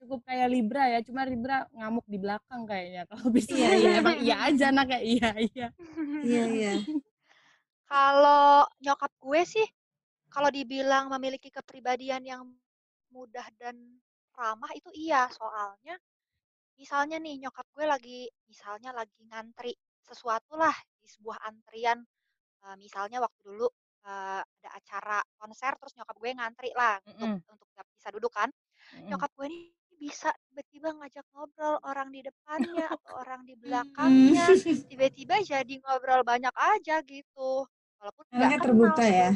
cukup 0.00 0.20
kayak 0.26 0.48
Libra 0.50 0.82
ya, 0.88 0.98
cuma 1.04 1.22
Libra 1.28 1.68
ngamuk 1.76 2.06
di 2.08 2.18
belakang 2.18 2.62
kayaknya. 2.64 3.02
Kalau 3.06 3.26
Pisces 3.30 3.52
Iya, 3.54 3.68
kayaknya 3.68 3.90
iya. 3.92 3.98
emang 4.02 4.16
iya 4.24 4.36
aja 4.48 4.64
anaknya 4.72 5.00
iya 5.04 5.30
iya. 5.46 5.66
iya 6.24 6.42
iya 6.50 6.72
Kalau 7.90 8.64
nyokap 8.80 9.12
gue 9.18 9.42
sih, 9.44 9.66
kalau 10.30 10.48
dibilang 10.50 11.10
memiliki 11.10 11.50
kepribadian 11.50 12.22
yang 12.22 12.42
mudah 13.10 13.46
dan 13.58 13.76
ramah 14.38 14.70
itu 14.72 14.88
iya, 14.94 15.26
soalnya 15.34 15.98
misalnya 16.80 17.18
nih 17.20 17.44
nyokap 17.44 17.66
gue 17.76 17.84
lagi 17.84 18.18
misalnya 18.48 18.90
lagi 18.96 19.20
ngantri 19.28 19.74
sesuatu 20.08 20.54
lah 20.58 20.74
di 21.00 21.08
sebuah 21.08 21.38
antrian 21.48 22.00
Eh, 22.60 22.76
misalnya 22.76 23.24
waktu 23.24 23.40
dulu 23.40 23.66
eh, 24.04 24.42
ada 24.44 24.70
acara 24.76 25.18
konser 25.40 25.72
terus 25.80 25.96
nyokap 25.96 26.16
gue 26.20 26.30
ngantri 26.36 26.70
lah 26.76 27.00
untuk 27.08 27.32
Mm-mm. 27.32 27.40
untuk 27.48 27.68
nggak 27.72 27.86
bisa 27.96 28.08
duduk 28.12 28.32
kan 28.36 28.48
Mm-mm. 28.96 29.08
nyokap 29.08 29.30
gue 29.32 29.46
nih 29.48 29.62
bisa 29.96 30.28
tiba-tiba 30.48 30.88
ngajak 30.96 31.24
ngobrol 31.32 31.76
orang 31.84 32.08
di 32.12 32.20
depannya 32.24 32.84
atau 32.96 33.12
orang 33.20 33.44
di 33.48 33.56
Hmm. 33.56 33.64
belakangnya 33.64 34.46
tiba-tiba 34.88 35.36
jadi 35.44 35.74
ngobrol 35.84 36.20
banyak 36.24 36.52
aja 36.52 37.00
gitu 37.04 37.64
walaupun 38.00 38.24
nggak 38.28 38.50
kenal 38.60 38.64
terbuka 38.64 39.04
ya? 39.08 39.30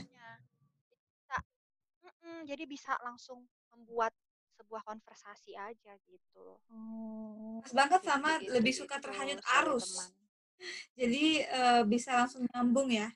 bisa 1.17 1.37
jadi 2.45 2.65
bisa 2.69 2.93
langsung 3.01 3.45
membuat 3.73 4.13
sebuah 4.57 4.85
konversasi 4.85 5.57
aja 5.57 5.93
gitu 6.05 6.61
Oh. 6.73 7.61
pas 7.65 7.73
banget 7.73 8.01
sama 8.05 8.31
gitu, 8.41 8.53
lebih 8.53 8.75
suka 8.77 8.97
terhanyut 9.01 9.41
arus 9.63 9.89
teman. 9.89 10.24
Jadi 10.99 11.25
eh, 11.59 11.83
bisa 11.93 12.11
langsung 12.19 12.43
nyambung 12.51 12.89
ya 12.91 13.09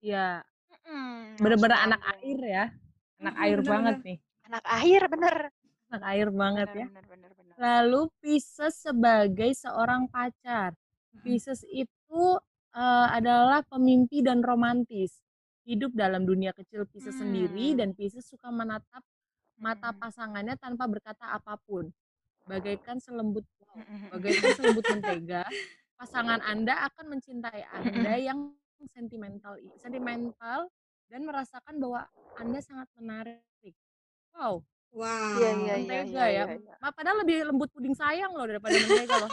Iya, 0.00 0.42
Mm-mm, 0.70 1.36
bener-bener 1.42 1.76
langsung 1.76 1.84
anak 1.86 2.00
nyambung. 2.00 2.20
air 2.24 2.40
ya. 2.56 2.64
Anak 3.20 3.34
air 3.44 3.58
bener-bener. 3.60 3.70
banget 3.72 3.96
nih. 4.06 4.18
anak 4.48 4.64
air 4.66 5.02
bener 5.12 5.36
Anak 5.90 6.02
air 6.10 6.28
banget 6.42 6.68
bener 6.70 6.80
ya. 6.80 6.86
bener 6.88 7.04
bener 7.10 7.32
bener 7.38 7.56
Lalu 7.60 8.00
Pisces 8.22 8.74
sebagai 8.80 9.50
seorang 9.54 10.08
pacar. 10.08 10.72
Mm-mm. 11.14 11.22
Pisces 11.22 11.62
itu 11.68 12.24
eh, 12.74 13.08
adalah 13.18 13.60
pemimpi 13.66 14.22
dan 14.24 14.40
romantis. 14.40 15.20
Hidup 15.68 15.92
dalam 15.94 16.24
dunia 16.24 16.50
kecil 16.56 16.88
Pisces 16.88 17.20
sendiri 17.20 17.76
Hmm. 17.76 17.78
dan 17.78 17.88
Pisces 17.94 18.24
suka 18.26 18.48
menatap 18.50 19.02
mata 19.60 19.92
pasangannya 19.92 20.56
tanpa 20.56 20.88
berkata 20.88 21.30
apa 21.30 21.60
pun. 21.68 21.92
Bagaikan 22.48 22.98
selembut 22.98 23.44
Mm-mm. 23.72 24.10
bagaikan 24.10 24.50
selembut 24.52 24.84
mentega, 24.84 25.42
pasangan 25.94 26.40
Anda 26.42 26.86
akan 26.86 27.06
mencintai 27.08 27.62
Anda 27.70 28.14
yang 28.28 28.50
sentimental 28.88 29.54
sentimental 29.76 30.66
dan 31.06 31.20
merasakan 31.22 31.76
bahwa 31.76 32.06
Anda 32.34 32.58
sangat 32.58 32.88
menarik. 32.94 33.42
Wow, 34.30 34.62
wow 34.90 35.36
Iya, 35.36 35.50
iya, 35.50 35.52
iya. 35.52 35.74
mentega 35.76 36.22
ya. 36.22 36.26
iya, 36.28 36.44
iya. 36.56 36.74
Ma- 36.78 36.90
Padahal 36.90 37.20
lebih 37.20 37.44
lembut 37.44 37.68
puding 37.70 37.92
sayang 37.92 38.30
loh 38.30 38.46
daripada 38.46 38.72
mentega 38.72 39.16
loh. 39.18 39.30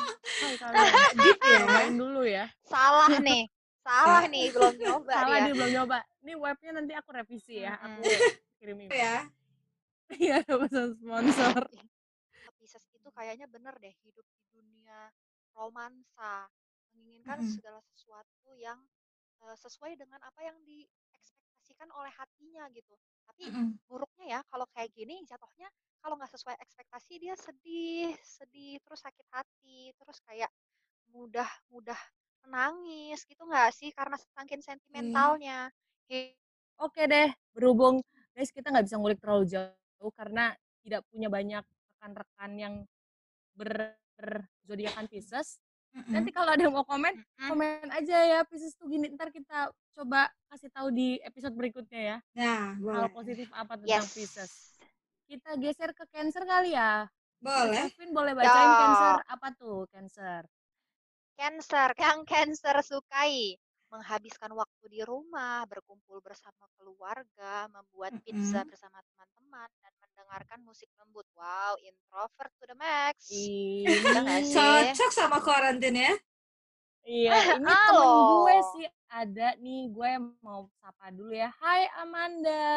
Deep 1.15 1.37
ya 1.45 1.57
cobain 1.61 1.95
dulu 1.95 2.21
ya. 2.23 2.45
Salah 2.61 3.09
nih, 3.27 3.45
salah 3.79 4.21
Ya. 4.21 4.29
nih 4.29 4.45
belum 4.51 4.75
nyoba 4.75 5.11
Salah 5.13 5.27
dia. 5.31 5.45
dia 5.45 5.53
belum 5.55 5.71
nyoba. 5.73 5.97
Ini 6.21 6.33
webnya 6.35 6.71
nanti 6.73 6.93
aku 6.93 7.09
revisi 7.09 7.55
ya. 7.61 7.73
Aku 7.79 8.01
kirim 8.57 8.77
email. 8.83 8.91
ya 8.91 9.17
Iya, 10.07 10.37
pesan 10.43 10.95
sponsor. 10.95 11.61
Itu 13.07 13.15
kayaknya 13.15 13.47
bener 13.47 13.71
deh 13.79 13.95
hidup 14.03 14.27
di 14.35 14.43
dunia 14.51 15.07
romansa, 15.55 16.51
menginginkan 16.91 17.39
Mhm. 17.39 17.55
segala 17.55 17.79
sesuatu 17.87 18.51
yang 18.59 18.83
uh, 19.47 19.55
sesuai 19.55 19.95
dengan 19.95 20.19
apa 20.27 20.43
yang 20.43 20.59
diekspektasikan 20.67 21.87
oleh 21.95 22.11
hatinya 22.11 22.67
gitu. 22.75 22.99
Tapi 23.23 23.47
Mhm. 23.47 23.79
buruknya 23.87 24.25
ya 24.27 24.39
kalau 24.51 24.67
kayak 24.75 24.91
gini 24.91 25.23
jatuhnya 25.23 25.71
kalau 26.03 26.19
nggak 26.19 26.35
sesuai 26.35 26.59
ekspektasi 26.59 27.13
dia 27.23 27.35
sedih, 27.39 28.11
sedih 28.19 28.75
terus 28.83 28.99
sakit 28.99 29.27
hati, 29.31 29.95
terus 29.95 30.19
kayak 30.27 30.51
mudah 31.15 31.47
mudah 31.71 31.99
menangis 32.43 33.23
gitu 33.23 33.43
nggak 33.47 33.71
sih 33.71 33.95
karena 33.95 34.19
saking 34.35 34.59
Oke. 34.59 34.67
sentimentalnya. 34.67 35.71
Hi- 36.11 36.35
Oke 36.77 37.09
deh, 37.09 37.29
berhubung 37.55 38.01
guys 38.35 38.51
kita 38.53 38.69
nggak 38.69 38.85
bisa 38.85 38.97
ngulik 39.01 39.19
terlalu 39.23 39.45
jauh 39.49 40.11
karena 40.13 40.53
tidak 40.85 41.01
punya 41.09 41.27
banyak 41.29 41.63
rekan-rekan 41.97 42.51
yang 42.57 42.75
berzodiakan 43.57 45.09
Pisces. 45.09 45.57
Nanti 46.13 46.29
kalau 46.29 46.53
ada 46.53 46.61
yang 46.61 46.77
mau 46.77 46.85
komen, 46.85 47.09
komen 47.49 47.89
aja 47.89 48.17
ya 48.21 48.39
Pisces 48.45 48.77
tuh 48.77 48.85
gini. 48.85 49.09
Ntar 49.09 49.33
kita 49.33 49.73
coba 49.97 50.29
kasih 50.53 50.69
tahu 50.69 50.93
di 50.93 51.17
episode 51.25 51.57
berikutnya 51.57 52.01
ya. 52.01 52.17
Nah, 52.37 52.77
Hal 52.77 53.09
boleh. 53.09 53.09
positif 53.09 53.49
apa 53.49 53.81
tentang 53.81 54.05
Yes. 54.05 54.13
Pisces. 54.13 54.51
Kita 55.25 55.57
geser 55.57 55.91
ke 55.97 56.05
Cancer 56.13 56.45
kali 56.45 56.77
ya. 56.77 57.09
Boleh. 57.41 57.89
Kevin 57.93 58.13
boleh 58.13 58.33
bacain 58.37 58.53
Yo. 58.69 58.77
Cancer 58.77 59.15
apa 59.25 59.47
tuh 59.57 59.79
Cancer? 59.89 60.41
Cancer, 61.37 61.89
yang 61.97 62.25
Cancer 62.25 62.75
sukai 62.81 63.57
menghabiskan 63.87 64.51
waktu 64.51 64.85
di 64.91 65.01
rumah, 65.03 65.63
berkumpul 65.65 66.19
bersama 66.19 66.67
keluarga, 66.75 67.71
membuat 67.71 68.11
pizza 68.21 68.61
Mhm. 68.61 68.69
bersama 68.69 68.99
teman-teman, 68.99 69.69
dan 69.79 69.93
mendengarkan 70.03 70.59
musik 70.63 70.91
lembut. 70.99 71.23
Wow, 71.33 71.79
introvert 71.79 72.51
to 72.59 72.65
the 72.67 72.75
max. 72.75 73.31
Iya? 73.87 74.91
Cocok 74.91 75.11
sama 75.11 75.39
karantin 75.39 75.95
ya. 75.95 76.13
Iya, 77.07 77.31
ini 77.63 77.63
Halo. 77.63 77.87
temen 77.87 78.11
gue 78.27 78.55
sih 78.75 78.85
ada 79.07 79.55
nih, 79.55 79.87
gue 79.87 80.11
mau 80.43 80.67
sapa 80.83 81.07
dulu 81.07 81.31
ya. 81.31 81.47
Hai 81.55 81.87
Amanda. 81.95 82.67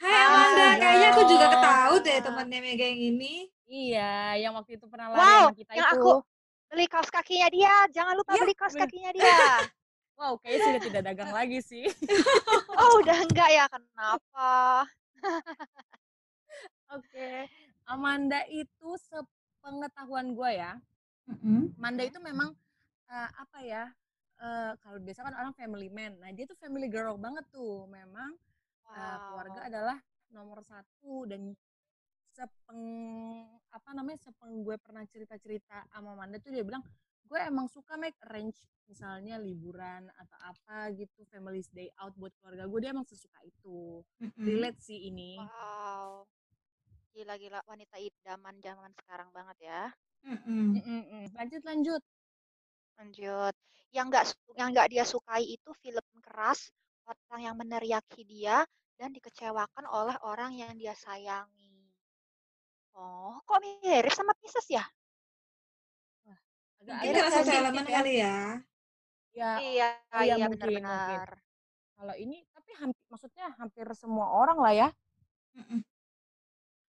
Hai 0.00 0.16
Amanda, 0.24 0.66
kayaknya 0.80 1.08
aku 1.12 1.22
juga 1.28 1.46
tahu 1.60 1.94
deh 2.00 2.18
temennya 2.24 2.58
Mega 2.64 2.88
yang 2.88 3.02
ini. 3.12 3.34
Iya, 3.68 4.40
yang 4.40 4.52
waktu 4.56 4.80
itu 4.80 4.88
pernah 4.88 5.12
lari 5.12 5.20
Wow, 5.20 5.42
sama 5.44 5.54
kita 5.54 5.72
yang 5.76 5.86
itu. 5.86 6.00
aku 6.00 6.10
beli 6.70 6.86
kaos 6.86 7.10
kakinya 7.10 7.48
dia. 7.50 7.74
Jangan 7.90 8.14
lupa 8.14 8.32
Ya, 8.32 8.40
beli 8.40 8.54
kaos 8.54 8.72
bener. 8.72 8.86
kakinya 8.86 9.10
dia. 9.12 9.38
Wow, 10.14 10.36
kayaknya 10.38 10.60
sudah 10.62 10.82
tidak 10.84 11.02
dagang 11.08 11.32
lagi 11.32 11.58
sih. 11.60 11.84
Oh, 12.80 12.96
udah 13.04 13.18
enggak 13.20 13.50
ya? 13.52 13.64
Kenapa? 13.68 14.88
Oke, 16.90 17.44
Amanda 17.84 18.40
itu 18.48 18.88
sepengetahuan 19.04 20.32
gue 20.32 20.50
ya. 20.56 20.80
Amanda 21.76 22.02
itu 22.02 22.16
memang 22.18 22.56
eh, 23.06 23.30
apa 23.36 23.58
ya? 23.60 23.84
eh, 24.40 24.72
kalau 24.80 24.96
biasa 24.96 25.20
kan 25.20 25.36
orang 25.36 25.52
family 25.52 25.92
man, 25.92 26.16
nah 26.16 26.32
dia 26.32 26.48
tuh 26.48 26.56
family 26.56 26.88
girl 26.88 27.20
banget 27.20 27.44
tuh. 27.52 27.84
Memang 27.86 28.32
eh, 28.88 29.16
keluarga 29.28 29.60
adalah 29.68 29.98
nomor 30.32 30.64
satu 30.64 31.28
dan 31.28 31.52
sepeng 32.30 32.82
apa 33.70 33.90
namanya 33.92 34.30
sepeng 34.30 34.62
gue 34.62 34.76
pernah 34.78 35.02
cerita 35.10 35.34
cerita 35.42 35.82
sama 35.90 36.14
Amanda 36.14 36.38
tuh 36.38 36.54
dia 36.54 36.62
bilang 36.62 36.82
gue 37.26 37.38
emang 37.38 37.70
suka 37.70 37.94
make 37.94 38.18
arrange 38.26 38.58
misalnya 38.90 39.38
liburan 39.38 40.10
atau 40.18 40.38
apa 40.50 40.90
gitu 40.98 41.22
family 41.30 41.62
day 41.70 41.86
out 42.02 42.10
buat 42.18 42.34
keluarga 42.42 42.66
gue 42.66 42.78
dia 42.82 42.90
emang 42.90 43.06
sesuka 43.06 43.38
itu 43.46 44.02
relate 44.38 44.80
sih 44.82 45.10
ini 45.10 45.38
Wow. 45.38 46.26
Gila-gila 47.10 47.58
wanita 47.66 47.98
idaman 47.98 48.62
zaman 48.62 48.94
sekarang 48.94 49.34
banget 49.34 49.56
ya. 49.66 49.82
Lanjut 51.34 51.62
lanjut 51.66 52.02
Lanjut. 53.00 53.54
Yang 53.96 54.06
nggak 54.12 54.24
yang 54.60 54.68
nggak 54.76 54.88
dia 54.92 55.04
sukai 55.08 55.42
itu 55.42 55.70
film 55.80 56.06
keras, 56.20 56.68
orang 57.08 57.40
yang 57.40 57.56
meneriaki 57.56 58.22
dia 58.28 58.62
dan 59.00 59.10
dikecewakan 59.16 59.88
oleh 59.88 60.14
orang 60.20 60.52
yang 60.52 60.76
dia 60.76 60.92
sayangi. 60.92 61.69
Oh, 62.94 63.38
kok 63.42 63.58
mirip 63.62 64.12
sama 64.12 64.32
Pisces 64.38 64.66
ya? 64.68 64.84
agak 66.80 66.96
Mungkin 67.04 67.28
satu 67.28 67.50
elemen 67.52 67.84
ya. 67.84 67.92
kali 67.92 68.12
ya. 68.16 68.36
ya 69.30 69.50
Iya, 69.60 69.88
oh 70.10 70.22
ya 70.24 70.34
iya 70.34 70.46
mungkin 70.48 70.58
mungkin 70.64 70.80
benar-benar. 70.80 71.30
kalau 71.94 72.14
ini 72.16 72.36
tapi 72.50 72.70
hampir 72.80 73.04
maksudnya 73.06 73.46
hampir 73.60 73.86
semua 73.92 74.26
orang 74.32 74.58
lah 74.58 74.72
ya. 74.72 74.88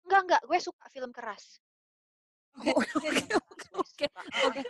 Enggak, 0.06 0.22
enggak, 0.30 0.42
gue 0.46 0.60
suka 0.62 0.86
film 0.94 1.10
keras. 1.10 1.58
Oke. 2.60 2.74
oke 2.74 3.68
oke 3.78 4.06
oke 4.50 4.62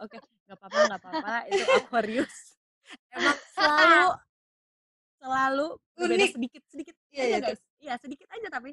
oke 0.00 0.16
nggak 0.48 0.56
apa-apa 0.56 0.78
nggak 0.88 1.00
apa-apa 1.04 1.34
itu 1.52 1.62
Aquarius 1.78 2.36
emang 3.14 3.36
selalu 3.54 4.08
selalu 5.20 5.66
Unik. 6.00 6.30
sedikit 6.32 6.62
sedikit 6.66 6.94
Iya, 7.12 7.22
aja 7.22 7.28
iya, 7.28 7.38
guys 7.44 7.60
iya 7.78 7.94
sedikit 8.00 8.26
aja 8.32 8.48
tapi 8.48 8.72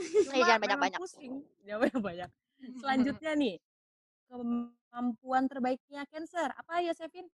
Eh, 0.00 0.24
cuma 0.24 0.34
jangan 0.40 0.58
memang 0.58 0.80
banyak-banyak. 0.80 0.98
pusing 0.98 1.32
jangan 1.68 1.80
banyak 1.84 2.00
banyak 2.00 2.30
selanjutnya 2.80 3.32
nih 3.36 3.56
kemampuan 4.26 5.44
terbaiknya 5.46 6.02
Cancer 6.06 6.48
apa 6.50 6.80
ya 6.80 6.92
Sevin 6.92 7.28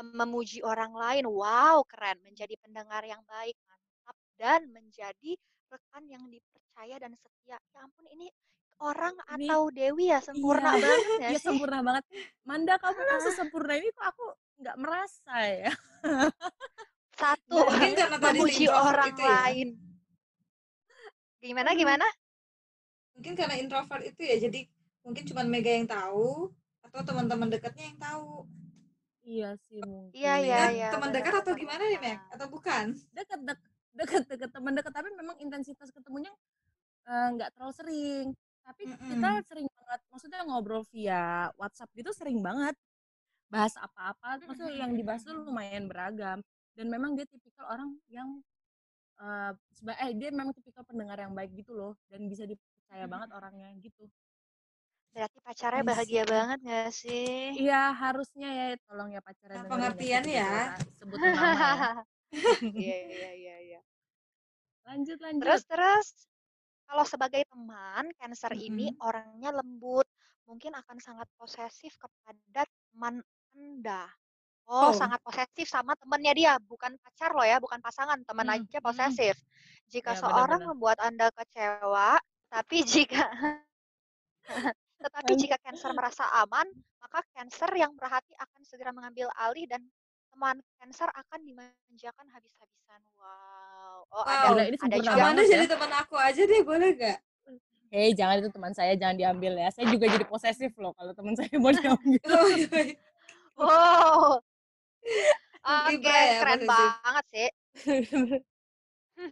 memuji 0.00 0.64
orang 0.64 0.96
lain. 0.96 1.28
Wow, 1.28 1.84
keren. 1.84 2.16
Menjadi 2.24 2.56
pendengar 2.56 3.04
yang 3.04 3.20
baik, 3.20 3.52
mantap. 3.68 4.16
Dan 4.34 4.72
menjadi 4.72 5.36
rekan 5.68 6.08
yang 6.08 6.24
dipercaya 6.24 6.96
dan 6.96 7.12
setia. 7.12 7.60
Ya 7.60 7.78
ampun, 7.78 8.08
ini 8.08 8.32
orang 8.80 9.12
Ini- 9.36 9.44
atau 9.44 9.68
Dewi 9.68 10.08
ya 10.08 10.24
sempurna 10.24 10.72
Iya. 10.72 10.80
banget 10.80 11.04
gak 11.04 11.20
Iya 11.20 11.36
sih? 11.36 11.44
sempurna 11.44 11.78
banget 11.84 12.04
Manda 12.42 12.74
kamu 12.80 12.96
kan 12.96 13.12
Ah. 13.12 13.20
sesempurna 13.20 13.72
ini 13.76 13.88
kok 13.92 14.06
aku 14.08 14.24
nggak 14.56 14.76
merasa 14.80 15.36
ya 15.44 15.72
Satu, 17.12 17.60
memuji 18.24 18.64
orang 18.72 19.12
itu 19.12 19.20
ya. 19.20 19.36
Gimana, 21.40 21.72
Aduh. 21.72 21.80
gimana? 21.80 22.06
Mungkin 23.16 23.32
karena 23.36 23.56
introvert 23.56 24.02
itu 24.04 24.20
ya, 24.24 24.36
jadi 24.40 24.60
mungkin 25.04 25.24
cuma 25.28 25.42
Mega 25.44 25.72
yang 25.72 25.88
tahu 25.88 26.52
atau 26.84 27.00
teman-teman 27.04 27.48
dekatnya 27.48 27.84
yang 27.92 27.98
tahu. 28.00 28.44
iya 29.20 29.52
sih 29.68 29.78
mungkin 29.84 30.16
Iya, 30.16 30.34
iya, 30.42 30.60
iya. 30.72 30.88
teman 30.90 31.12
dekat 31.12 31.44
atau 31.44 31.52
gimana 31.52 31.82
nih, 31.86 32.00
Meg? 32.00 32.18
Atau 32.32 32.48
bukan? 32.50 32.96
deket 33.12 33.40
deket 33.44 33.70
deket 33.94 34.22
deket 34.26 34.50
teman 34.50 34.72
deket 34.74 34.92
tapi 34.94 35.08
memang 35.12 35.36
intensitas 35.38 35.90
ketemunya 35.92 36.30
eh, 37.04 37.28
nggak 37.36 37.50
terlalu 37.54 37.74
sering 37.74 38.26
tapi 38.64 38.86
kita 38.86 39.28
Mm-mm. 39.28 39.46
sering 39.50 39.66
banget 39.66 40.00
maksudnya 40.08 40.40
ngobrol 40.46 40.82
via 40.94 41.50
WhatsApp 41.58 41.90
gitu 41.98 42.10
sering 42.14 42.38
banget 42.40 42.72
bahas 43.50 43.74
apa-apa 43.76 44.40
maksudnya 44.46 44.86
yang 44.86 44.94
dibahas 44.94 45.26
tuh 45.26 45.34
lumayan 45.34 45.90
beragam 45.90 46.38
dan 46.78 46.86
memang 46.86 47.18
dia 47.18 47.26
tipikal 47.26 47.66
orang 47.66 47.98
yang 48.06 48.38
eh, 49.20 49.50
seba- 49.76 49.98
eh 50.04 50.10
dia 50.16 50.28
memang 50.32 50.52
tipikal 50.56 50.84
pendengar 50.88 51.18
yang 51.20 51.32
baik 51.38 51.50
gitu 51.60 51.72
loh 51.76 51.92
dan 52.10 52.20
bisa 52.30 52.44
dipercaya 52.48 53.04
banget 53.06 53.28
orangnya 53.36 53.68
gitu 53.80 54.04
Berarti 55.14 55.38
pacarnya 55.42 55.82
bahagia 55.90 56.22
banget 56.34 56.58
gak 56.70 56.90
sih? 56.94 57.50
iya 57.58 57.80
harusnya 58.02 58.48
ya 58.58 58.66
tolong 58.86 59.08
ya 59.14 59.20
pacarnya 59.26 59.58
Nah, 59.58 59.64
dengerin 59.66 59.70
pengertian 59.72 60.24
ya. 60.26 60.50
juga 60.50 60.62
sebutin 60.98 61.32
nama 61.34 61.58
ya 61.58 61.84
Iya, 62.78 62.96
iya, 63.10 63.30
iya, 63.42 63.56
iya. 63.66 63.80
lanjut 64.86 65.18
lanjut 65.24 65.42
Terus, 65.44 65.62
terus. 65.66 66.06
Kalau 66.90 67.04
sebagai 67.06 67.42
teman, 67.46 68.04
Cancer 68.18 68.52
ini 68.58 68.90
Mm-mm. 68.90 69.06
orangnya 69.08 69.50
lembut, 69.54 70.06
mungkin 70.48 70.74
akan 70.74 70.98
sangat 70.98 71.28
posesif 71.38 71.94
kepada 71.98 72.66
teman 72.66 73.22
Anda. 73.54 74.10
Oh, 74.70 74.90
Oh. 74.90 74.94
sangat 74.94 75.18
posesif 75.26 75.66
sama 75.66 75.98
temannya 75.98 76.30
dia, 76.30 76.54
bukan 76.62 76.94
pacar 77.02 77.34
loh 77.34 77.42
ya, 77.42 77.58
bukan 77.58 77.82
pasangan, 77.82 78.22
teman 78.22 78.46
Mm, 78.46 78.54
aja 78.62 78.78
mm. 78.78 78.86
posesif. 78.86 79.34
Jika 79.90 80.14
Ya, 80.14 80.22
seorang 80.22 80.62
benar-benar. 80.62 80.70
membuat 80.70 80.98
Anda 81.02 81.26
kecewa, 81.34 82.14
tapi 82.46 82.76
jika 82.86 83.26
tetapi 85.02 85.32
jika 85.34 85.58
Cancer 85.58 85.90
merasa 85.90 86.22
aman, 86.38 86.70
maka 87.02 87.18
Cancer 87.34 87.66
yang 87.74 87.98
berhati 87.98 88.30
akan 88.38 88.62
segera 88.62 88.94
mengambil 88.94 89.26
alih 89.42 89.66
dan 89.66 89.82
teman 90.30 90.62
Cancer 90.78 91.10
akan 91.18 91.40
dimanjakan 91.42 92.30
habis-habisan. 92.30 93.02
Wow. 93.18 94.06
Oh, 94.14 94.22
ada 94.22 94.54
Gila, 94.54 94.62
Wow. 94.62 94.70
ini 94.70 94.76
ada 94.78 94.78
sempurna 94.78 95.02
juga 95.02 95.18
Amanda 95.18 95.42
ya. 95.42 95.50
jadi 95.50 95.66
teman 95.74 95.90
aku 95.98 96.14
aja 96.14 96.42
deh, 96.46 96.62
boleh 96.62 96.90
gak? 96.94 97.18
Hei, 97.90 98.14
jangan 98.14 98.38
itu 98.38 98.50
teman 98.54 98.70
saya, 98.70 98.94
jangan 98.94 99.18
diambil 99.18 99.58
ya. 99.58 99.66
Saya 99.74 99.90
juga 99.90 100.06
jadi 100.06 100.22
posesif 100.22 100.70
loh 100.78 100.94
kalau 100.94 101.10
teman 101.10 101.34
saya 101.34 101.50
mau 101.58 101.74
diambil. 101.74 102.22
Oh, 102.22 102.46
iya. 102.54 102.94
Wow. 103.58 104.38
Oke, 105.60 105.92
Libra 106.00 106.12
ya, 106.24 106.40
keren 106.40 106.60
posesif. 106.64 106.92
banget 107.04 107.24
sih. 107.34 107.48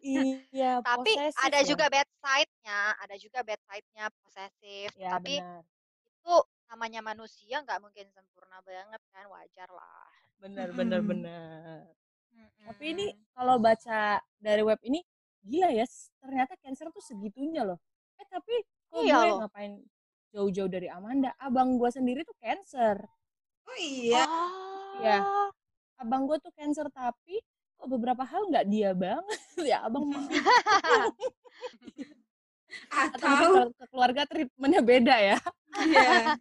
iya, 0.05 0.71
Tapi 0.89 1.13
ada 1.41 1.59
loh. 1.61 1.69
juga 1.71 1.87
bad 1.89 2.09
side-nya, 2.21 2.81
ada 3.01 3.15
juga 3.17 3.39
bad 3.45 3.61
side-nya 3.65 4.05
posesif. 4.21 4.89
Ya, 4.95 5.17
Tapi 5.17 5.35
benar. 5.41 5.63
itu 6.05 6.35
namanya 6.69 7.01
manusia 7.01 7.65
nggak 7.65 7.81
mungkin 7.81 8.07
sempurna 8.13 8.61
banget 8.61 9.01
kan, 9.13 9.25
wajar 9.33 9.69
lah. 9.73 10.09
Benar, 10.39 10.69
benar, 10.77 11.01
Mm-mm. 11.01 11.11
benar. 11.17 11.81
Tapi 12.69 12.85
ini 12.93 13.07
kalau 13.33 13.57
baca 13.57 14.21
dari 14.37 14.63
web 14.63 14.79
ini, 14.85 15.01
gila 15.41 15.73
ya, 15.73 15.87
ternyata 16.21 16.53
cancer 16.61 16.93
tuh 16.93 17.01
segitunya 17.01 17.65
loh. 17.65 17.81
Eh, 18.21 18.27
tapi 18.29 18.55
kok 18.93 19.01
Iya 19.05 19.15
gue 19.17 19.25
loh. 19.33 19.39
ngapain 19.41 19.73
jauh-jauh 20.29 20.69
dari 20.69 20.89
Amanda 20.93 21.33
abang 21.41 21.81
gue 21.81 21.89
sendiri 21.89 22.21
tuh 22.21 22.37
cancer 22.37 23.01
Oh 23.69 23.77
iya. 23.81 24.25
Iya. 25.01 25.17
Oh. 25.25 25.48
Abang 25.99 26.23
gue 26.25 26.39
tuh 26.39 26.53
cancer 26.53 26.87
tapi 26.89 27.43
kok 27.75 27.89
beberapa 27.89 28.23
hal 28.23 28.47
nggak 28.47 28.67
dia 28.67 28.91
banget 28.93 29.39
ya 29.71 29.83
abang 29.83 30.07
mau 30.09 30.23
atau 32.89 33.27
mungkin 33.27 33.39
Atau 33.39 33.51
kalau 33.51 33.71
ke 33.73 33.85
keluarga 33.87 34.23
treatmentnya 34.25 34.83
beda 34.83 35.15
ya 35.17 35.37
iya. 35.81 36.11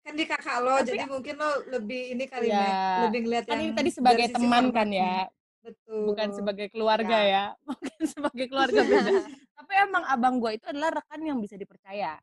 Kan 0.00 0.16
di 0.16 0.24
kakak 0.24 0.58
lo, 0.58 0.80
Tapi- 0.80 0.88
jadi 0.88 1.04
mungkin 1.04 1.34
lo 1.36 1.50
lebih 1.68 2.16
ini 2.16 2.24
kali 2.24 2.48
Iya. 2.48 2.56
Meg, 2.56 2.72
lebih 3.04 3.20
ngeliat 3.22 3.44
kan 3.44 3.54
yang 3.54 3.64
ini 3.66 3.76
tadi 3.76 3.90
sebagai 3.92 4.26
teman 4.30 4.64
kan 4.72 4.88
ya 4.88 5.28
Betul. 5.60 6.08
bukan 6.08 6.28
sebagai 6.32 6.66
keluarga 6.68 7.18
Iya. 7.18 7.28
ya 7.28 7.44
bukan 7.62 8.00
sebagai 8.06 8.46
keluarga 8.46 8.80
beda 8.80 9.10
tapi 9.52 9.72
emang 9.76 10.04
abang 10.06 10.34
gue 10.38 10.50
itu 10.54 10.64
adalah 10.64 10.96
rekan 10.96 11.20
yang 11.20 11.36
bisa 11.36 11.54
dipercaya 11.54 12.16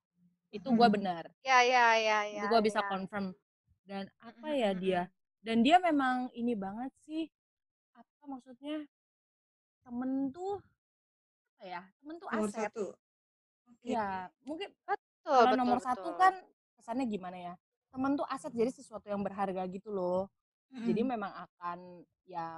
itu 0.49 0.65
gue 0.65 0.81
Hmm. 0.81 0.95
benar 0.97 1.23
Ya 1.41 1.61
ya 1.61 1.93
ya 1.93 2.19
ya. 2.25 2.41
gue 2.43 2.59
bisa 2.59 2.79
ya. 2.79 2.87
confirm 2.89 3.37
dan 3.85 4.09
apa 4.17 4.45
Mm, 4.45 4.57
ya 4.57 4.71
mm, 4.71 4.79
dia 4.81 5.01
dan 5.45 5.61
dia 5.61 5.77
memang 5.77 6.33
ini 6.33 6.57
banget 6.57 6.89
sih 7.05 7.29
apa 7.93 8.23
maksudnya 8.25 8.81
temen 9.85 10.33
tuh 10.33 10.57
apa 11.55 11.63
ya 11.69 11.81
temen 12.01 12.15
tuh 12.17 12.29
Nomor 12.33 12.49
aset 12.49 12.73
satu. 12.73 12.85
Oke. 13.69 13.93
ya 13.93 14.25
mungkin 14.41 14.73
Betul, 15.21 15.37
kalau 15.37 15.53
betul, 15.53 15.59
nomor 15.61 15.79
satu 15.81 16.09
betul. 16.09 16.17
kan 16.17 16.33
kesannya 16.81 17.05
gimana 17.05 17.37
ya 17.37 17.53
temen 17.93 18.17
tuh 18.17 18.25
aset 18.27 18.51
jadi 18.51 18.73
sesuatu 18.73 19.05
yang 19.05 19.21
berharga 19.21 19.61
gitu 19.69 19.93
loh 19.93 20.27
jadi 20.73 21.05
Mm-mm. 21.05 21.13
memang 21.13 21.31
akan 21.31 21.79
ya 22.25 22.57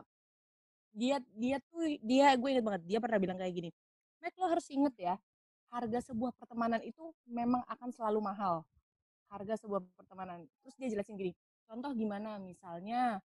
dia 0.96 1.20
dia 1.36 1.60
tuh 1.70 1.84
dia 2.02 2.34
gue 2.40 2.50
inget 2.50 2.66
banget 2.66 2.82
dia 2.88 3.00
pernah 3.04 3.20
bilang 3.20 3.38
kayak 3.38 3.54
gini 3.54 3.70
Mac 4.24 4.34
lo 4.40 4.48
harus 4.50 4.66
inget 4.72 4.96
ya 4.98 5.16
harga 5.70 6.00
sebuah 6.10 6.32
pertemanan 6.40 6.80
itu 6.82 7.04
memang 7.28 7.62
akan 7.68 7.92
selalu 7.92 8.24
mahal 8.24 8.64
harga 9.28 9.60
sebuah 9.60 9.84
pertemanan 10.00 10.48
terus 10.64 10.74
dia 10.80 10.88
jelasin 10.88 11.20
gini 11.20 11.36
contoh 11.68 11.92
gimana? 11.94 12.40
Misalnya 12.40 13.20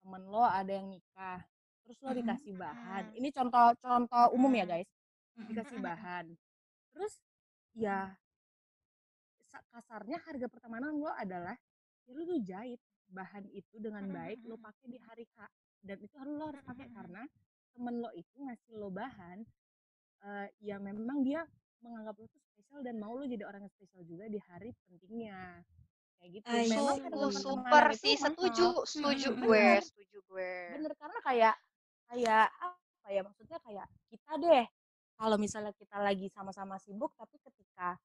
temen 0.00 0.22
lo 0.30 0.46
ada 0.46 0.70
yang 0.70 0.88
nikah 0.88 1.42
terus 1.84 1.98
lo 2.06 2.14
dikasih 2.14 2.54
bahan. 2.54 3.12
Ini 3.18 3.28
contoh 3.34 3.74
contoh 3.82 4.24
umum 4.32 4.52
ya 4.54 4.64
guys. 4.64 4.88
Dikasih 5.34 5.78
bahan. 5.82 6.30
Terus 6.94 7.14
ya 7.74 8.14
sa- 9.50 9.66
kasarnya 9.74 10.22
harga 10.22 10.46
pertemanan 10.46 10.94
lo 10.94 11.10
adalah 11.10 11.58
ya 12.06 12.12
lo 12.14 12.22
tuh 12.22 12.38
jahit 12.42 12.78
bahan 13.10 13.50
itu 13.50 13.82
dengan 13.82 14.06
baik 14.06 14.46
lo 14.46 14.54
pakai 14.54 14.86
di 14.86 14.98
hari 15.02 15.26
H 15.34 15.50
dan 15.82 15.98
itu 15.98 16.14
harus 16.14 16.34
lo 16.38 16.44
harus 16.46 16.62
pakai 16.62 16.86
karena 16.94 17.26
temen 17.74 17.94
lo 17.98 18.10
itu 18.14 18.36
ngasih 18.38 18.78
lo 18.78 18.88
bahan 18.94 19.42
eh, 20.30 20.46
ya 20.62 20.78
memang 20.78 21.26
dia 21.26 21.42
menganggap 21.82 22.14
lo 22.14 22.26
tuh 22.30 22.42
spesial 22.54 22.86
dan 22.86 23.02
mau 23.02 23.18
lo 23.18 23.26
jadi 23.26 23.42
orang 23.42 23.66
yang 23.66 23.74
spesial 23.74 24.06
juga 24.06 24.30
di 24.30 24.38
hari 24.46 24.70
pentingnya 24.86 25.66
kayak 26.20 26.30
gitu 26.36 26.46
I 26.52 26.68
memang 26.68 27.00
super 27.32 27.84
itu 27.88 27.96
sih, 27.96 28.14
mahal. 28.14 28.24
setuju, 28.28 28.66
setuju 28.84 29.28
Mm-mm. 29.32 29.40
gue, 29.40 29.56
Bener. 29.56 29.80
setuju 29.82 30.18
gue. 30.28 30.52
bener 30.76 30.92
karena 30.94 31.18
kayak 31.24 31.54
kayak 32.12 32.44
apa 32.52 33.08
ya 33.08 33.20
maksudnya 33.24 33.58
kayak 33.64 33.86
kita 34.12 34.32
deh 34.36 34.64
kalau 35.16 35.36
misalnya 35.36 35.72
kita 35.74 35.96
lagi 35.98 36.26
sama-sama 36.28 36.76
sibuk 36.76 37.10
tapi 37.16 37.40
ketika 37.40 37.96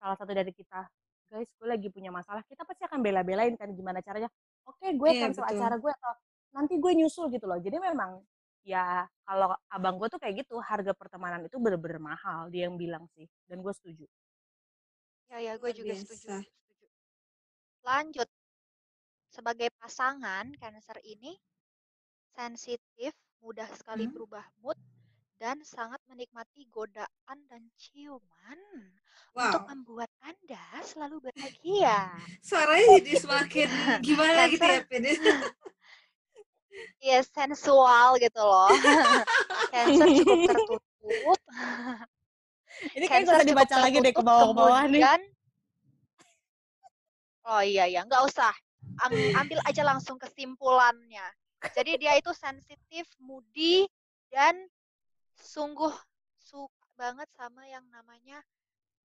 salah 0.00 0.16
satu 0.18 0.32
dari 0.34 0.50
kita 0.50 0.84
guys 1.30 1.50
gue 1.54 1.68
lagi 1.68 1.88
punya 1.94 2.10
masalah 2.10 2.42
kita 2.44 2.66
pasti 2.66 2.82
akan 2.88 3.00
bela-belain 3.00 3.54
kan 3.54 3.70
gimana 3.70 4.02
caranya 4.02 4.26
oke 4.66 4.82
gue 4.82 5.10
Iya, 5.12 5.20
cancel 5.22 5.44
betul. 5.46 5.54
acara 5.60 5.76
gue 5.78 5.92
atau 5.92 6.12
nanti 6.56 6.74
gue 6.80 6.92
nyusul 6.98 7.30
gitu 7.30 7.46
loh 7.46 7.60
jadi 7.62 7.78
memang 7.78 8.18
ya 8.66 9.06
kalau 9.24 9.54
abang 9.70 9.96
gue 9.96 10.08
tuh 10.10 10.18
kayak 10.20 10.42
gitu 10.44 10.58
harga 10.60 10.92
pertemanan 10.92 11.46
itu 11.46 11.56
bener-bener 11.56 12.00
mahal 12.02 12.50
dia 12.50 12.66
yang 12.66 12.74
bilang 12.74 13.06
sih 13.14 13.28
dan 13.46 13.62
gue 13.62 13.72
setuju 13.72 14.04
Ya 15.30 15.38
ya, 15.38 15.52
gue 15.62 15.70
juga 15.70 15.94
biasa. 15.94 16.10
setuju. 16.10 16.42
Lanjut, 17.80 18.28
sebagai 19.32 19.72
pasangan 19.80 20.52
Cancer 20.60 21.00
ini 21.00 21.32
sensitif, 22.36 23.12
mudah 23.40 23.66
sekali 23.72 24.04
Hmm. 24.04 24.12
berubah 24.12 24.44
mood, 24.60 24.76
dan 25.40 25.56
sangat 25.64 25.96
menikmati 26.04 26.68
godaan 26.68 27.38
dan 27.48 27.64
ciuman 27.80 28.60
untuk 29.32 29.64
Wow. 29.64 29.72
membuat 29.72 30.10
Anda 30.20 30.60
selalu 30.84 31.24
bahagia. 31.32 32.12
Suaranya 32.44 33.00
jadi 33.00 33.12
semakin 33.16 33.68
gimana 34.06 34.44
gitu 34.52 34.64
ya, 34.68 34.80
Cancer. 34.80 34.88
Pin? 34.88 35.04
Iya, 37.00 37.18
sensual 37.24 38.20
gitu 38.20 38.40
loh. 38.44 38.68
Cancer 39.72 40.08
cukup 40.20 40.38
tertutup. 40.44 41.38
ini 42.92 43.04
gak 43.08 43.08
Cancer 43.08 43.40
cukup 43.40 43.48
dibaca 43.48 43.76
lagi 43.80 43.96
deh 44.04 44.12
ke 44.12 44.20
tertutup, 44.20 44.28
bawah-bawah 44.28 44.84
nih 44.92 45.00
kemudian 45.00 45.20
Oh 47.50 47.62
iya 47.66 47.90
ya, 47.90 48.06
nggak 48.06 48.22
usah. 48.30 48.54
Am- 49.02 49.10
ambil 49.42 49.58
aja 49.66 49.82
langsung 49.82 50.14
kesimpulannya. 50.22 51.26
Jadi 51.74 51.98
dia 51.98 52.14
itu 52.16 52.30
sensitif, 52.32 53.04
moody, 53.18 53.84
dan 54.30 54.54
sungguh 55.34 55.92
suka 56.38 56.86
banget 56.94 57.26
sama 57.34 57.66
yang 57.66 57.84
namanya 57.90 58.38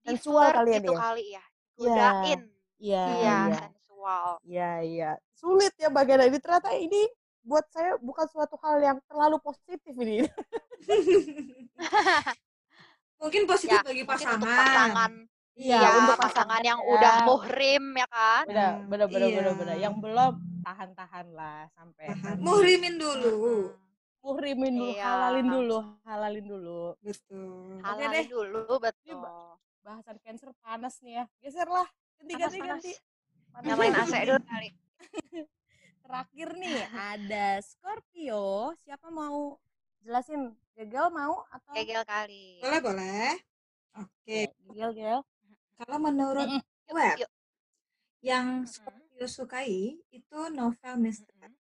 Sensual 0.05 0.53
kali 0.53 0.69
ya 0.69 0.77
gitu 0.77 0.91
dia? 0.93 0.99
kali 1.01 1.25
ya. 1.33 1.43
Iya. 1.43 1.45
Godain. 1.75 2.41
iya 2.77 3.03
Iya, 3.09 3.35
iya 3.49 3.57
sensual. 3.65 4.27
Iya, 4.45 4.71
iya. 4.85 5.11
Sulit 5.33 5.73
ya 5.81 5.89
bagian 5.89 6.21
ini. 6.21 6.37
Ternyata 6.37 6.69
ini 6.77 7.01
buat 7.41 7.65
saya 7.73 7.97
bukan 7.97 8.25
suatu 8.29 8.55
hal 8.61 8.77
yang 8.83 8.97
terlalu 9.09 9.41
positif 9.41 9.93
ini. 9.97 10.21
Mungkin 13.21 13.47
positif 13.49 13.79
Ya, 13.79 13.81
bagi 13.81 14.03
mungkin 14.05 14.11
pasangan. 14.11 14.37
untuk 14.37 14.53
pasangan. 14.53 15.11
Iya, 15.55 15.79
Iya, 15.79 15.89
untuk 15.95 16.15
pasangan 16.15 16.51
pasangan 16.51 16.61
yang 16.61 16.79
ya. 16.79 16.91
udah 16.91 17.13
muhrim 17.23 17.83
ya 17.95 18.07
kan? 18.11 18.43
Bener, 18.43 18.59
Nah, 18.59 18.71
bener, 18.85 19.07
bener, 19.07 19.29
iya. 19.29 19.35
bener, 19.39 19.53
bener. 19.55 19.75
Yang 19.79 19.95
belum 20.03 20.33
tahan-tahan 20.61 21.27
lah 21.31 21.59
sampai 21.71 22.05
Tahan. 22.11 22.35
Muhrimin 22.39 22.95
dulu. 22.95 23.33
Muhrimin 24.19 24.73
dulu, 24.73 24.91
Iya. 24.91 25.05
halalin 25.05 25.47
dulu, 25.47 25.77
halalin 26.03 26.45
dulu. 26.45 26.81
Betul. 26.99 27.77
Oke 27.77 27.85
Halalin 27.85 28.11
deh. 28.11 28.25
dulu, 28.27 28.61
Ini 28.67 28.81
betul. 28.81 29.15
ba- 29.15 29.55
bahasan 29.79 30.17
cancer 30.19 30.49
panas 30.59 30.97
nih 30.99 31.13
ya. 31.15 31.25
Geser 31.39 31.69
lah. 31.69 31.87
Ganti, 32.17 32.33
Panas, 32.33 32.41
ganti, 32.41 32.59
panas. 32.59 32.73
ganti. 32.73 32.91
Panas 33.53 33.65
Nyalain. 33.69 33.93
AC 33.93 34.13
dulu 34.27 34.41
kali. 34.43 34.69
Terakhir 36.01 36.49
nih 36.55 36.79
ada 36.91 37.45
Scorpio. 37.61 38.45
Siapa 38.81 39.07
mau 39.07 39.55
jelasin? 40.01 40.51
Gagal 40.75 41.07
mau 41.09 41.47
atau? 41.47 41.71
Kegel 41.71 42.03
kali. 42.03 42.59
Boleh, 42.59 42.81
boleh. 42.83 43.31
Oke. 43.95 44.51
Gagal, 44.67 44.91
Gel. 44.91 45.19
Kalau 45.75 45.97
menurut 45.99 46.47
Mm-mm. 46.47 46.61
Yuk, 46.87 46.93
web 46.93 47.15
yuk. 47.19 47.31
yang. 48.21 48.47
Scorpio 48.65 49.25
sukai 49.25 49.95
itu 50.09 50.39
novel 50.51 50.95
misteri 50.97 51.55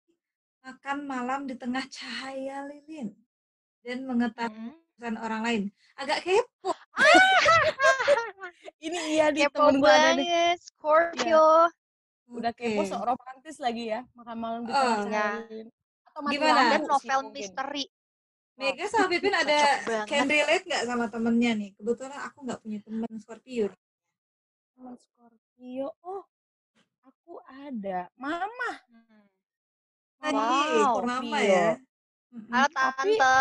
makan 0.63 0.97
malam 1.04 1.43
di 1.43 1.54
tengah 1.54 1.84
cahaya 1.86 2.63
lilin 2.65 3.12
dan 3.82 4.06
mengetahui 4.06 4.56
Mm-mm. 4.56 4.80
urusan 4.95 5.15
orang 5.17 5.41
lain. 5.43 5.63
Agak 5.93 6.23
kepo. 6.23 6.71
Ini 8.80 8.99
iya 9.12 9.28
di 9.30 9.41
Kepo 9.41 9.60
temen 9.60 9.80
gue 9.80 9.88
ada 9.88 10.12
nih. 10.13 10.28
banget, 10.28 10.58
Scorpio. 10.62 11.47
Udah 12.28 12.52
kepo 12.52 12.82
Oke. 12.82 12.89
sok 12.89 13.04
romantis 13.06 13.58
lagi 13.58 13.84
ya. 13.89 14.04
Makan 14.12 14.38
malam 14.38 14.62
di 14.63 14.71
Oh. 14.71 14.76
tengah 14.76 14.97
Iya. 14.99 15.04
cahaya 15.04 15.39
lilin. 15.45 15.67
Atau 16.04 16.19
mati 16.21 16.34
Gimana? 16.34 16.52
lampu 16.54 16.67
Dan 16.67 16.80
sih 16.80 16.89
novel 16.89 17.19
mungkin. 17.21 17.34
misteri. 17.38 17.86
Mega 18.54 18.86
sama 18.86 19.06
Pipin 19.08 19.34
ada 19.41 19.56
Cocok 19.56 19.80
banget. 19.84 20.08
can 20.08 20.26
relate 20.28 20.63
nggak 20.63 20.84
sama 20.84 21.06
temennya 21.08 21.52
nih? 21.56 21.69
Kebetulan 21.73 22.21
aku 22.21 22.38
nggak 22.43 22.60
punya 22.60 22.80
temen 22.82 23.12
Scorpio. 23.17 23.67
Temen 24.84 25.00
Scorpio. 25.00 25.96
Oh, 26.04 26.28
aku 27.08 27.39
ada. 27.48 28.12
Mama. 28.19 28.72
Hmm. 28.91 29.24
Wow, 30.28 31.00
mama 31.08 31.39
Scorpio. 31.39 31.39
ya. 31.39 31.69
Halo 32.52 32.67
tante. 32.67 33.39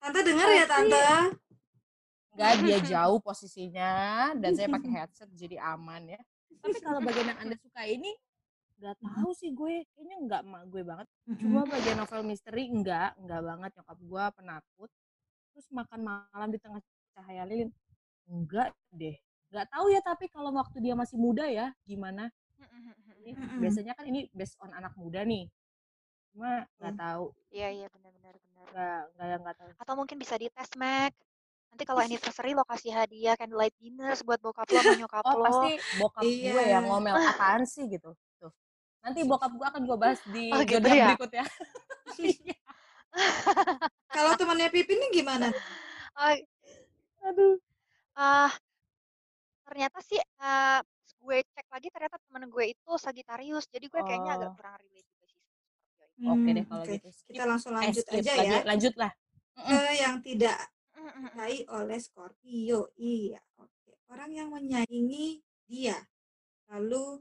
Tante 0.00 0.18
dengar 0.24 0.48
ya 0.56 0.64
tante. 0.64 1.04
Enggak, 2.32 2.52
dia 2.64 2.78
jauh 2.96 3.20
posisinya 3.20 3.92
dan 4.40 4.56
saya 4.56 4.72
pakai 4.72 4.88
headset 5.04 5.28
jadi 5.36 5.60
aman 5.76 6.16
ya. 6.16 6.20
Tapi 6.64 6.80
kalau 6.80 7.04
bagian 7.04 7.36
yang 7.36 7.40
Anda 7.44 7.60
suka 7.60 7.84
ini 7.84 8.16
nggak 8.80 8.96
tahu 8.96 9.36
sih 9.36 9.52
gue, 9.52 9.84
kayaknya 9.92 10.16
nggak 10.24 10.40
emak 10.48 10.64
gue 10.72 10.80
banget. 10.80 11.06
Cuma 11.44 11.68
bagian 11.68 12.00
novel 12.00 12.24
misteri 12.24 12.72
enggak, 12.72 13.12
enggak 13.20 13.44
banget 13.44 13.70
nyokap 13.76 13.98
gue 14.00 14.24
penakut. 14.32 14.90
Terus 15.52 15.68
makan 15.76 16.00
malam 16.00 16.48
di 16.48 16.56
tengah 16.56 16.80
cahaya 17.12 17.44
lilin. 17.44 17.68
Enggak 18.24 18.72
deh. 18.96 19.20
Enggak 19.50 19.66
tahu 19.70 19.86
ya 19.94 20.00
tapi 20.02 20.26
kalau 20.26 20.50
waktu 20.54 20.78
dia 20.82 20.94
masih 20.98 21.16
muda 21.16 21.46
ya 21.46 21.70
gimana. 21.86 22.30
Ini 23.22 23.34
Mm-mm. 23.34 23.58
biasanya 23.62 23.92
kan 23.98 24.04
ini 24.06 24.30
based 24.34 24.58
on 24.62 24.70
anak 24.74 24.94
muda 24.98 25.22
nih. 25.26 25.46
Cuma 26.34 26.66
nggak 26.78 26.94
tahu, 27.00 27.24
Iya 27.50 27.68
iya 27.72 27.86
benar-benar 27.90 28.34
benar. 28.36 28.66
nggak 28.70 29.00
nggak 29.16 29.38
nggak 29.42 29.56
tahu. 29.56 29.70
Atau 29.82 29.94
mungkin 29.98 30.16
bisa 30.20 30.34
dites 30.36 30.70
Mac. 30.78 31.12
Nanti 31.72 31.82
kalau 31.84 32.00
anniversary 32.00 32.52
lo 32.56 32.64
kasih 32.64 32.92
hadiah 32.94 33.34
candlelight 33.36 33.74
dinners 33.82 34.22
buat 34.22 34.40
bokap 34.40 34.68
lo 34.70 34.78
sama 34.80 34.94
nyokap 34.96 35.24
Oh 35.26 35.34
lo. 35.36 35.44
pasti 35.44 35.70
bokap 35.98 36.24
Iya. 36.24 36.52
gue 36.54 36.62
yang 36.72 36.84
ngomel 36.88 37.16
apaan 37.16 37.62
sih 37.68 37.84
gitu. 37.90 38.10
Tuh. 38.40 38.52
Nanti 39.04 39.20
bokap 39.26 39.52
gue 39.54 39.66
akan 39.66 39.82
gue 39.84 39.96
bahas 39.98 40.20
di 40.28 40.46
Oh, 40.54 40.62
gitu 40.64 40.88
ya? 40.88 41.06
berikutnya. 41.12 41.44
Kalau 44.16 44.32
temannya 44.38 44.68
Pipin 44.72 44.96
nih 45.00 45.10
gimana? 45.20 45.48
Ah, 46.16 46.32
Aduh. 47.28 47.58
ah, 48.16 48.52
ternyata 49.66 49.98
sih 50.00 50.16
uh, 50.38 50.78
gue 51.18 51.38
cek 51.44 51.66
lagi 51.66 51.88
ternyata 51.90 52.16
temen 52.22 52.46
gue 52.46 52.64
itu 52.70 52.92
Sagittarius 52.96 53.66
jadi 53.66 53.86
gue 53.86 54.00
kayaknya 54.00 54.32
agak 54.34 54.50
Oh. 54.50 54.54
kurang 54.54 54.74
relate 54.78 55.08
juga 55.08 55.26
sih 55.26 55.42
sama 55.42 55.58
Scorpio 55.58 56.06
ini. 56.16 56.26
Oke 56.28 56.38
Hmm, 56.40 56.54
deh 56.54 56.64
kalau 56.64 56.82
oke. 56.82 56.92
gitu. 56.92 57.08
Skip. 57.10 57.32
Kita 57.34 57.44
langsung 57.44 57.72
Eh, 57.72 57.78
lanjut 57.82 58.04
skip 58.04 58.16
aja 58.16 58.32
lagi. 58.32 58.46
ya 58.46 58.58
Lanjut 58.64 58.94
lah. 58.94 59.12
Mm-mm. 59.56 59.68
ke 59.68 59.80
yang 59.96 60.16
tidak 60.20 60.58
Mm, 60.60 60.70
mm, 60.96 61.04
mm. 61.04 61.12
disukai 61.26 61.56
oleh 61.68 61.98
Scorpio. 61.98 62.80
Iya, 62.96 63.40
oke. 63.56 63.92
Orang 64.06 64.30
yang 64.30 64.48
menyaingi 64.48 65.26
dia. 65.66 65.98
Lalu 66.66 67.20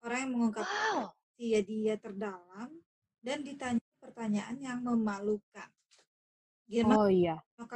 orang 0.00 0.18
yang 0.20 0.32
mengungkapkan 0.32 0.84
Wow. 0.94 1.10
dia 1.34 1.60
dia 1.60 1.94
terdalam 1.96 2.70
dan 3.18 3.38
ditanya 3.42 3.82
pertanyaan 3.98 4.56
yang 4.56 4.78
memalukan. 4.80 5.68
Gimana 6.66 6.94
Oh 6.96 7.08
iya. 7.08 7.36
mm, 7.56 7.66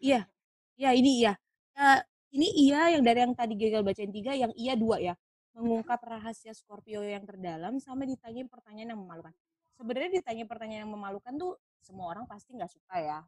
Iya. 0.00 0.20
mm. 0.20 0.32
Ya 0.74 0.90
ini 0.92 1.22
iya. 1.22 1.32
Eh, 1.74 2.00
ini 2.34 2.48
iya 2.66 2.90
yang 2.98 3.02
dari 3.06 3.22
yang 3.22 3.32
tadi 3.32 3.54
gagal 3.54 3.80
bacain 3.80 4.10
tiga, 4.10 4.34
yang 4.34 4.50
iya 4.58 4.74
dua 4.74 4.98
ya. 4.98 5.14
Mengungkap 5.54 6.02
rahasia 6.02 6.50
Scorpio 6.50 6.98
yang 7.00 7.22
terdalam 7.22 7.78
sama 7.78 8.02
ditanyain 8.02 8.50
pertanyaan 8.50 8.98
yang 8.98 9.00
memalukan. 9.00 9.30
Sebenarnya 9.74 10.18
ditanya 10.18 10.44
pertanyaan 10.44 10.82
yang 10.86 10.92
memalukan 10.92 11.32
tuh 11.34 11.54
semua 11.78 12.10
orang 12.10 12.26
pasti 12.26 12.54
nggak 12.54 12.70
suka 12.70 12.96
ya. 12.98 13.18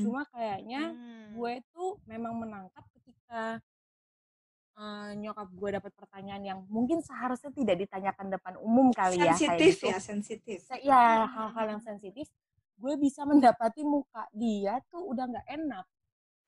Cuma 0.00 0.24
kayaknya 0.28 0.92
Hmm. 0.92 1.36
gue 1.36 1.52
tuh 1.70 2.00
memang 2.08 2.32
menangkap 2.34 2.84
ketika 2.96 3.60
eh, 4.72 5.10
nyokap 5.12 5.48
gue 5.52 5.70
dapat 5.76 5.92
pertanyaan 5.92 6.40
yang 6.42 6.58
mungkin 6.72 7.04
seharusnya 7.04 7.52
tidak 7.52 7.76
ditanyakan 7.84 8.32
depan 8.32 8.54
umum 8.56 8.88
kali 8.90 9.20
ya 9.20 9.28
kayak 9.28 9.36
sensitif 9.36 9.72
gitu. 9.76 9.86
ya, 9.92 9.98
sensitif. 10.00 10.58
Se- 10.64 10.80
ya 10.80 11.28
hal-hal 11.28 11.66
yang 11.76 11.82
sensitif 11.84 12.26
gue 12.80 12.94
bisa 12.96 13.28
mendapati 13.28 13.84
muka 13.84 14.24
dia 14.32 14.80
tuh 14.88 15.04
udah 15.04 15.28
nggak 15.28 15.46
enak 15.52 15.84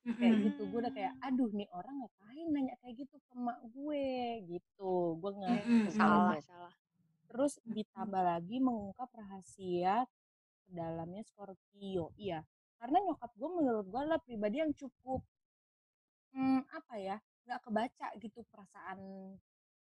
kayak 0.03 0.35
gitu. 0.51 0.61
Gue 0.67 0.79
udah 0.83 0.93
kayak 0.93 1.13
aduh 1.23 1.49
nih 1.55 1.69
orang 1.71 1.95
ngapain 2.03 2.47
nanya 2.51 2.75
kayak 2.83 2.95
gitu 3.07 3.15
ke 3.17 3.31
emak 3.35 3.59
gue? 3.71 4.07
Gitu. 4.47 4.93
Gue 5.19 5.31
kesal 5.87 5.91
salah 5.95 6.39
salah. 6.43 6.73
terus 7.33 7.57
ditambah 7.65 8.21
lagi 8.21 8.61
mengungkap 8.61 9.09
rahasia 9.15 10.05
dalamnya 10.69 11.23
Scorpio. 11.25 12.13
Iya 12.19 12.45
karena 12.83 12.99
nyokap 12.99 13.31
gue 13.39 13.49
menurut 13.63 13.85
gue 13.87 13.99
adalah 14.03 14.19
pribadi 14.19 14.59
yang 14.59 14.75
cukup 14.75 15.23
hmm, 16.35 16.67
apa 16.67 16.93
ya 16.99 17.15
nggak 17.47 17.59
kebaca 17.63 18.07
gitu 18.19 18.43
perasaan 18.51 18.99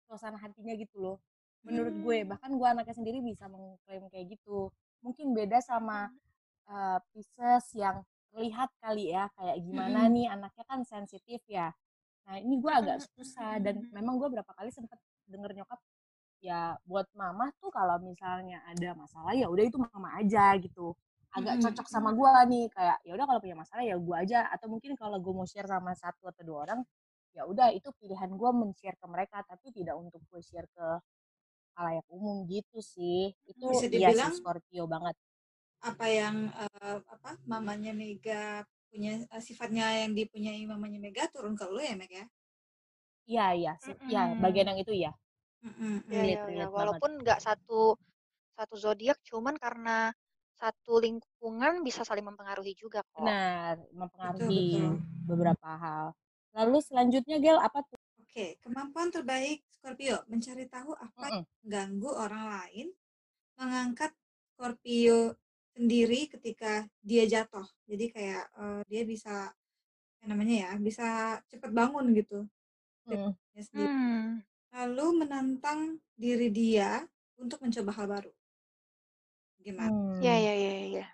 suasana 0.03 0.35
hatinya 0.35 0.75
gitu 0.75 0.99
loh 0.99 1.17
menurut 1.63 1.95
gue. 1.95 2.17
Hmm. 2.23 2.35
bahkan 2.35 2.51
gue 2.51 2.67
anaknya 2.67 2.95
sendiri 2.95 3.23
bisa 3.23 3.47
mengklaim 3.47 4.03
kayak 4.11 4.35
gitu. 4.35 4.71
Mungkin 4.99 5.31
beda 5.31 5.63
sama 5.63 6.11
uh, 6.67 6.99
Pisces 7.11 7.71
yang 7.75 8.03
terlihat 8.29 8.69
kali 8.79 9.11
ya 9.11 9.27
kayak 9.35 9.57
gimana 9.61 10.05
Mm-mm. 10.05 10.13
nih 10.15 10.25
anaknya 10.29 10.65
kan 10.65 10.79
sensitif 10.85 11.41
ya. 11.49 11.73
Nah 12.29 12.37
ini 12.37 12.61
gue 12.61 12.69
agak 12.71 13.01
susah 13.17 13.57
dan 13.57 13.81
memang 13.89 14.21
gue 14.21 14.29
berapa 14.29 14.51
kali 14.53 14.69
sempet 14.69 14.97
denger 15.25 15.53
nyokap 15.57 15.79
ya 16.39 16.77
buat 16.87 17.03
mama 17.17 17.51
tuh 17.59 17.67
kalau 17.73 17.99
misalnya 17.99 18.63
ada 18.63 18.95
masalah 18.95 19.33
ya 19.35 19.49
udah 19.51 19.63
itu 19.65 19.77
mama 19.81 20.13
aja 20.15 20.55
gitu. 20.61 20.93
Agak 21.29 21.61
cocok 21.61 21.85
sama 21.89 22.09
gue 22.13 22.29
nih 22.49 22.65
kayak 22.73 22.97
ya 23.05 23.11
udah 23.13 23.25
kalau 23.29 23.39
punya 23.41 23.57
masalah 23.57 23.83
ya 23.85 23.97
gue 23.97 24.15
aja. 24.17 24.45
Atau 24.53 24.69
mungkin 24.69 24.93
kalau 24.97 25.17
gue 25.21 25.33
mau 25.33 25.45
share 25.45 25.67
sama 25.67 25.93
satu 25.97 26.29
atau 26.29 26.41
dua 26.45 26.57
orang 26.69 26.79
ya 27.37 27.45
udah 27.45 27.69
itu 27.73 27.89
pilihan 28.01 28.29
gue 28.33 28.49
men-share 28.53 28.97
ke 28.97 29.05
mereka 29.05 29.45
tapi 29.45 29.69
tidak 29.69 29.93
untuk 29.97 30.21
gue 30.29 30.41
share 30.41 30.65
ke 30.73 30.87
halayak 31.77 32.05
umum 32.09 32.45
gitu 32.49 32.81
sih. 32.81 33.33
Itu 33.45 33.69
Bisa 33.73 33.85
iya 33.89 34.09
dibilang- 34.09 34.33
sih 34.33 34.41
Scorpio 34.41 34.83
banget 34.89 35.15
apa 35.79 36.05
yang 36.11 36.35
eh, 36.51 36.97
apa 37.15 37.31
mamanya 37.47 37.91
Mega 37.95 38.63
punya 38.91 39.11
eh, 39.23 39.43
sifatnya 39.43 39.85
yang 40.05 40.11
dipunyai 40.17 40.63
mamanya 40.67 40.99
Mega 40.99 41.23
turun 41.33 41.55
ke 41.59 41.65
lu 41.69 41.79
ya 41.79 41.95
Meg 41.95 42.11
ya? 42.11 42.25
iya 43.31 43.45
iya 43.59 43.71
sih 43.83 43.95
ya 44.13 44.21
Mm-mm. 44.25 44.41
bagian 44.43 44.67
yang 44.71 44.79
itu 44.83 44.93
ya. 45.05 45.11
Ya, 46.09 46.21
Relate, 46.23 46.43
ya, 46.49 46.65
ya. 46.65 46.65
banget. 46.71 46.75
Walaupun 46.79 47.11
nggak 47.23 47.39
satu 47.43 47.95
satu 48.57 48.75
zodiak, 48.75 49.17
cuman 49.23 49.55
karena 49.55 50.11
satu 50.59 50.99
lingkungan 50.99 51.73
bisa 51.87 52.01
saling 52.03 52.25
mempengaruhi 52.27 52.73
juga 52.75 52.99
kok. 53.15 53.23
benar 53.23 53.75
Betul, 53.77 53.95
mempengaruhi 53.99 54.69
betul. 54.71 54.91
beberapa 55.29 55.69
hal 55.83 56.05
lalu 56.57 56.77
selanjutnya 56.81 57.37
Gel 57.43 57.59
apa 57.61 57.79
tuh 57.85 57.99
Oke, 58.23 58.57
kemampuan 58.63 59.09
terbaik 59.09 59.65
Scorpio 59.73 60.21
mencari 60.29 60.65
tahu 60.69 60.93
apa 60.93 61.23
yang 61.33 61.41
Mm-mm. 61.41 61.45
mengganggu 61.65 62.11
orang 62.13 62.43
lain, 62.53 62.87
mengangkat 63.59 64.11
Scorpio 64.53 65.33
sendiri 65.79 66.27
ketika 66.27 66.83
dia 66.99 67.23
jatuh. 67.23 67.63
Jadi 67.87 68.11
kayak 68.11 68.43
eh, 68.51 68.81
dia 68.91 69.01
bisa 69.07 69.55
namanya 70.27 70.67
ya, 70.67 70.71
bisa 70.75 71.39
cepat 71.47 71.71
bangun 71.71 72.11
gitu. 72.11 72.43
Mm. 73.07 73.31
sendiri. 73.55 73.87
Hmm. 73.87 74.43
Lalu 74.75 75.23
menantang 75.23 76.03
diri 76.19 76.51
dia 76.51 77.07
untuk 77.39 77.63
mencoba 77.63 77.95
hal 77.95 78.05
baru. 78.11 78.31
Gimana? 79.63 79.87
Hmm. 79.87 80.19
Ya, 80.19 80.35
ya, 80.35 80.53
ya, 80.53 80.73
ya. 80.99 81.07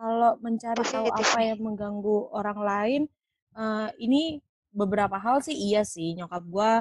kalau 0.00 0.32
mencari 0.40 0.80
tahu 0.80 1.08
Positif 1.12 1.28
apa 1.28 1.38
yang 1.44 1.60
mengganggu 1.60 2.18
orang 2.32 2.58
lain 2.60 3.02
eh, 3.56 3.88
ini 4.00 4.40
beberapa 4.72 5.20
hal 5.20 5.44
sih 5.44 5.52
iya 5.52 5.84
sih 5.84 6.16
nyokap 6.16 6.40
gua 6.48 6.80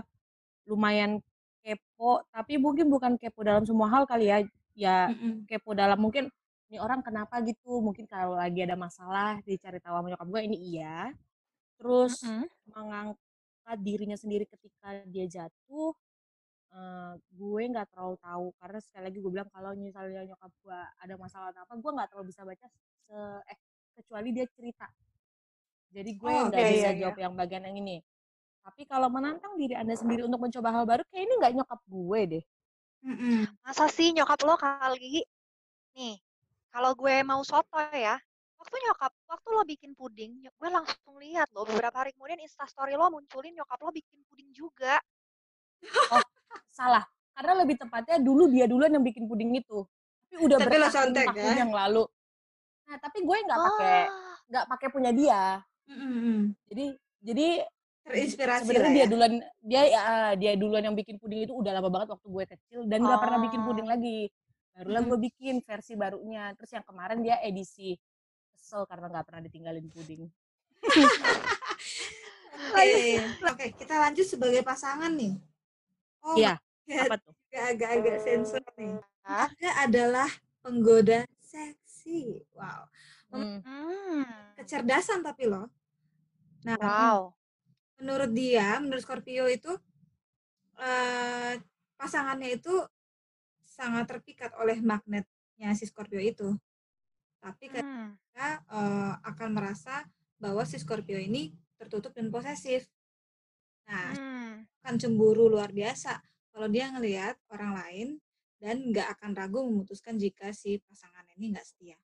lumayan 0.63 1.19
kepo 1.59 2.23
tapi 2.31 2.55
mungkin 2.55 2.87
bukan 2.87 3.19
kepo 3.19 3.43
dalam 3.43 3.67
semua 3.67 3.91
hal 3.91 4.07
kali 4.07 4.31
ya 4.31 4.39
ya 4.77 4.97
Mm-mm. 5.11 5.43
kepo 5.49 5.75
dalam 5.75 5.99
mungkin 5.99 6.31
ini 6.69 6.77
orang 6.77 7.01
kenapa 7.01 7.41
gitu? 7.41 7.81
Mungkin 7.81 8.05
kalau 8.05 8.37
lagi 8.37 8.61
ada 8.65 8.77
masalah 8.77 9.41
dicari 9.43 9.81
tahu 9.81 9.93
sama 9.97 10.07
nyokap 10.13 10.27
gue. 10.29 10.41
Ini 10.49 10.57
iya. 10.57 10.97
Terus 11.81 12.13
Mm-mm. 12.23 12.45
mengangkat 12.69 13.79
dirinya 13.81 14.17
sendiri 14.17 14.45
ketika 14.45 15.01
dia 15.09 15.25
jatuh 15.25 15.93
eh, 16.77 17.13
gue 17.33 17.61
nggak 17.73 17.87
terlalu 17.93 18.15
tahu. 18.21 18.45
Karena 18.61 18.79
sekali 18.85 19.03
lagi 19.09 19.17
gue 19.17 19.31
bilang 19.33 19.49
kalau 19.49 19.73
misalnya 19.77 20.21
nyokap 20.29 20.51
gue 20.61 20.79
ada 21.03 21.15
masalah 21.17 21.47
atau 21.53 21.61
apa 21.65 21.73
gue 21.77 21.91
nggak 21.97 22.07
terlalu 22.13 22.25
bisa 22.29 22.41
baca 22.45 22.65
se 23.09 23.17
eh 23.49 23.57
kecuali 23.97 24.29
dia 24.35 24.45
cerita. 24.53 24.87
Jadi 25.89 26.11
gue 26.21 26.29
Oh, 26.29 26.45
nggak 26.53 26.61
iya, 26.61 26.69
bisa 26.73 26.89
iya, 26.93 26.99
jawab 27.01 27.17
yang 27.17 27.33
bagian 27.33 27.63
yang 27.65 27.77
ini. 27.81 27.97
Tapi 28.61 28.85
kalau 28.85 29.09
menantang 29.09 29.57
diri 29.57 29.73
anda 29.73 29.97
sendiri 29.97 30.21
untuk 30.27 30.37
mencoba 30.45 30.69
hal 30.69 30.85
baru 30.85 31.01
kayak 31.09 31.23
ini 31.25 31.33
nggak 31.41 31.53
nyokap 31.57 31.81
gue 31.89 32.19
deh. 32.37 32.43
Mm-mm. 33.01 33.47
Masa 33.65 33.85
sih 33.89 34.13
nyokap 34.13 34.39
lo 34.45 34.55
kali? 34.59 35.23
Nih, 35.97 36.15
kalau 36.69 36.91
gue 36.93 37.15
mau 37.21 37.41
soto 37.41 37.77
ya, 37.91 38.15
waktu 38.55 38.75
nyokap, 38.85 39.11
waktu 39.25 39.47
lo 39.49 39.63
bikin 39.63 39.91
puding, 39.93 40.45
gue 40.45 40.69
langsung 40.69 41.15
lihat 41.17 41.49
lo 41.51 41.65
beberapa 41.65 42.01
hari 42.01 42.13
kemudian 42.13 42.39
instastory 42.39 42.93
lo 42.93 43.09
munculin 43.09 43.53
nyokap 43.53 43.79
lo 43.81 43.89
bikin 43.89 44.19
puding 44.29 44.49
juga. 44.51 44.97
salah 46.69 47.03
karena 47.35 47.63
lebih 47.63 47.79
tepatnya 47.79 48.19
dulu 48.19 48.51
dia 48.51 48.67
duluan 48.67 48.91
yang 48.91 49.03
bikin 49.03 49.27
puding 49.27 49.51
itu 49.55 49.87
tapi 50.27 50.43
udah 50.43 50.57
Tapi 50.59 50.67
bertahun-tahun 50.75 51.35
ya? 51.35 51.55
yang 51.55 51.71
lalu 51.71 52.03
nah 52.83 52.97
tapi 52.99 53.23
gue 53.23 53.37
nggak 53.47 53.59
pakai 53.59 53.97
nggak 54.51 54.65
pakai 54.67 54.87
punya 54.91 55.11
dia 55.15 55.41
Mm-mm. 55.87 56.51
jadi 56.67 56.85
jadi 57.23 57.47
Terinspirasi 58.03 58.63
sebenarnya 58.65 58.91
dia 58.91 58.99
ya. 58.99 59.07
duluan 59.07 59.33
dia 59.59 59.81
ya 59.87 60.01
dia 60.35 60.51
duluan 60.59 60.83
yang 60.83 60.95
bikin 60.99 61.15
puding 61.15 61.47
itu 61.47 61.53
udah 61.55 61.71
lama 61.79 61.87
banget 61.87 62.07
waktu 62.11 62.27
gue 62.27 62.43
kecil 62.57 62.79
dan 62.87 62.99
nggak 63.03 63.19
pernah 63.23 63.39
bikin 63.39 63.59
Oh. 63.63 63.65
puding 63.71 63.87
lagi 63.87 64.19
barulah 64.79 65.03
gue 65.03 65.19
bikin 65.27 65.59
versi 65.59 65.99
barunya 65.99 66.55
terus 66.55 66.71
yang 66.71 66.87
kemarin 66.87 67.19
dia 67.19 67.35
edisi 67.43 67.99
kesel 68.55 68.87
karena 68.87 69.11
nggak 69.11 69.25
pernah 69.27 69.43
ditinggalin 69.43 69.91
puding 69.91 70.23
Oke, 72.69 73.23
oke, 73.43 73.65
kita 73.81 73.95
lanjut 73.97 74.27
sebagai 74.27 74.61
pasangan 74.61 75.09
nih. 75.15 75.35
Oh, 76.21 76.37
Iya, 76.37 76.53
apa 77.07 77.15
tuh 77.17 77.33
agak-agak 77.49 78.17
sensor 78.21 78.63
nih. 78.77 78.99
Anda 79.25 79.69
adalah 79.83 80.29
penggoda 80.61 81.25
seksi. 81.41 82.45
Wow, 82.53 82.87
Hmm, 83.31 83.61
Hmm. 83.65 84.25
kecerdasan 84.59 85.25
tapi 85.25 85.49
loh. 85.49 85.67
Nah, 86.65 86.77
Wow. 86.77 87.33
menurut 87.99 88.31
dia, 88.31 88.79
menurut 88.79 89.01
Scorpio 89.03 89.47
itu 89.49 89.71
eh, 90.79 91.59
pasangannya 91.99 92.55
itu 92.55 92.71
sangat 93.79 94.11
terpikat 94.11 94.51
oleh 94.59 94.83
magnetnya 94.83 95.71
si 95.71 95.87
Scorpio 95.87 96.19
itu. 96.19 96.51
Tapi 97.39 97.71
Hmm. 97.71 98.19
ketika 98.19 98.59
eh, 98.67 99.13
akan 99.23 99.49
merasa 99.55 100.03
bahwa 100.35 100.67
si 100.67 100.75
Scorpio 100.75 101.15
ini 101.15 101.55
tertutup 101.79 102.11
dan 102.11 102.27
posesif. 102.27 102.91
Nah, 103.87 104.11
Hmm. 104.11 104.67
akan 104.83 104.95
cemburu 104.99 105.47
luar 105.47 105.71
biasa 105.71 106.19
kalau 106.51 106.67
dia 106.67 106.91
ngelihat 106.91 107.39
orang 107.55 107.71
lain 107.79 108.07
dan 108.59 108.91
nggak 108.91 109.07
akan 109.15 109.31
ragu 109.31 109.63
memutuskan 109.63 110.19
jika 110.19 110.51
si 110.51 110.83
pasangan 110.83 111.23
ini 111.39 111.55
nggak 111.55 111.63
setia. 111.63 111.95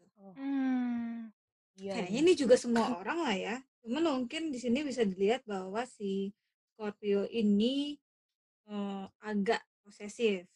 Gitu. 0.00 0.26
Hmm. 0.40 1.28
iya 1.76 1.92
Kayaknya 1.96 2.20
iya. 2.20 2.24
ini 2.24 2.32
juga 2.36 2.56
semua 2.56 2.96
orang 2.96 3.18
lah 3.20 3.36
ya. 3.36 3.56
Cuman 3.84 4.24
mungkin 4.24 4.48
di 4.52 4.56
sini 4.60 4.80
bisa 4.80 5.04
dilihat 5.04 5.44
bahwa 5.44 5.84
si 5.84 6.32
Scorpio 6.72 7.28
ini 7.28 8.00
eh, 8.70 9.06
agak 9.20 9.60
posesif. 9.84 10.46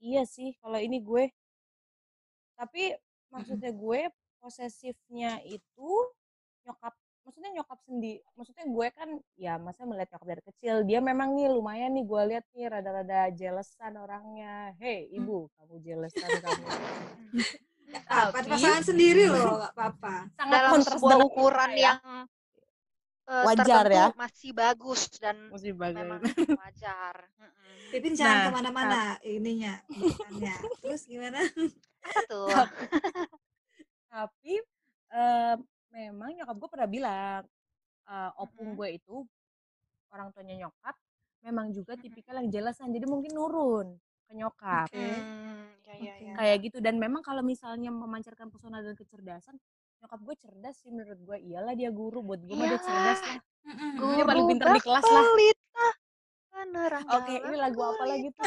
Iya 0.00 0.24
sih, 0.24 0.56
kalau 0.58 0.76
ini 0.76 0.98
gue. 0.98 1.28
Tapi 2.54 2.92
maksudnya 3.28 3.70
gue 3.70 4.00
posesifnya 4.36 5.38
itu 5.42 5.90
nyokap, 6.62 6.92
maksudnya 7.22 7.50
nyokap 7.52 7.78
sendiri 7.80 8.24
maksudnya 8.32 8.64
gue 8.64 8.86
kan 8.90 9.08
ya 9.34 9.54
masa 9.54 9.84
melihat 9.84 10.08
nyokap 10.10 10.28
dari 10.28 10.42
kecil 10.42 10.74
dia 10.82 10.98
memang 10.98 11.32
nih 11.32 11.46
lumayan 11.46 11.92
nih 11.92 12.02
gue 12.02 12.22
lihat 12.26 12.44
nih 12.50 12.66
rada-rada 12.66 13.28
jealousan 13.30 13.92
orangnya 13.94 14.72
hei 14.76 15.04
Hmm. 15.06 15.16
ibu 15.18 15.36
kamu 15.54 15.74
jealousan 15.78 16.30
kamu 16.34 16.64
Tapi- 18.08 18.48
pasangan 18.48 18.82
sendiri 18.82 19.24
loh 19.26 19.56
nggak 19.58 19.72
apa-apa 19.72 20.14
sangat 20.32 20.52
dalam 20.54 20.70
kontras 20.72 20.96
sebuah 20.96 21.10
dengan 21.10 21.20
ukuran 21.22 21.70
ya. 21.70 21.78
yang 21.78 21.98
eh, 23.30 23.44
Wajar 23.46 23.64
tertentu 23.86 23.94
ya. 23.94 24.06
masih 24.18 24.50
bagus 24.52 25.00
dan 25.16 25.36
Mesti 25.48 25.70
bagus. 25.72 25.98
memang 26.02 26.20
wajar. 26.58 27.14
Pipin 27.90 28.14
jangan 28.14 28.36
Nah, 28.36 28.42
ke 28.42 28.50
mana-mana 28.52 29.00
ininya 29.24 29.74
bukannya 29.90 30.54
terus 30.78 31.02
gimana 31.04 31.38
Apa 32.00 32.20
tuh? 32.26 32.46
tapi 34.10 34.54
eh, 35.10 35.54
memang 35.90 36.30
nyokap 36.34 36.56
gue 36.56 36.68
pernah 36.68 36.88
bilang 36.88 37.42
eh, 38.06 38.30
opung 38.36 38.74
gue 38.74 38.88
itu 38.92 39.22
orang 40.10 40.30
tuanya 40.30 40.66
nyokap 40.66 40.94
memang 41.40 41.70
juga 41.70 41.94
tipikal 41.94 42.38
yang 42.38 42.50
jealousan 42.50 42.90
jadi 42.90 43.06
mungkin 43.06 43.32
nurun 43.32 43.88
ke 44.26 44.32
nyokap 44.34 44.86
Oke. 44.86 44.98
Hmm, 44.98 45.66
ya, 45.82 45.94
ya, 45.98 46.14
ya. 46.20 46.34
kayak 46.36 46.56
gitu 46.62 46.78
dan 46.78 46.94
memang 46.94 47.22
kalau 47.22 47.42
misalnya 47.42 47.90
memancarkan 47.90 48.50
pesona 48.50 48.82
dan 48.82 48.94
kecerdasan 48.94 49.58
nyokap 50.00 50.20
gue 50.24 50.34
cerdas 50.40 50.76
sih 50.80 50.90
menurut 50.90 51.20
gue. 51.20 51.36
Iyalah 51.44 51.74
dia 51.76 51.90
guru 51.92 52.24
buat 52.24 52.40
gue 52.40 52.56
dia 52.56 52.80
cerdas 52.80 53.20
lah. 53.20 53.38
Mm-mm. 53.60 53.92
Dia 53.92 54.00
Guru 54.00 54.28
paling 54.28 54.44
pintar 54.48 54.68
di 54.72 54.82
kelas 54.82 55.04
lah. 55.04 55.26
oke 56.60 57.32
jalan 57.34 57.50
ini 57.50 57.56
lagu 57.56 57.80
apa 57.80 58.04
lagi 58.04 58.28
tuh 58.36 58.44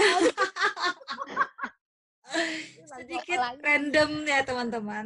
sedikit 2.94 3.40
random 3.62 4.10
ya 4.26 4.40
teman-teman. 4.46 5.06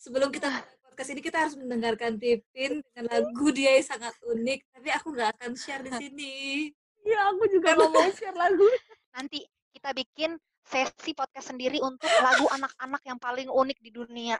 Sebelum 0.00 0.30
kita 0.32 0.48
podcast 0.86 1.10
ini 1.12 1.20
kita 1.22 1.38
harus 1.46 1.54
mendengarkan 1.58 2.16
Pipin 2.18 2.82
dengan 2.90 3.04
lagu 3.10 3.46
dia 3.54 3.78
yang 3.78 3.86
sangat 3.86 4.14
unik. 4.22 4.60
Tapi 4.74 4.88
aku 4.94 5.06
nggak 5.14 5.30
akan 5.38 5.50
share 5.54 5.82
di 5.86 5.92
sini. 5.94 6.34
Iya, 7.00 7.32
aku 7.32 7.48
juga 7.48 7.72
gak 7.72 7.88
mau 7.88 8.12
share 8.12 8.36
lagu. 8.36 8.68
Nanti 9.16 9.40
kita 9.72 9.96
bikin 9.96 10.36
sesi 10.60 11.16
podcast 11.16 11.48
sendiri 11.50 11.80
untuk 11.80 12.10
lagu 12.20 12.44
anak-anak 12.52 13.02
yang 13.08 13.18
paling 13.18 13.48
unik 13.48 13.78
di 13.80 13.90
dunia. 13.90 14.36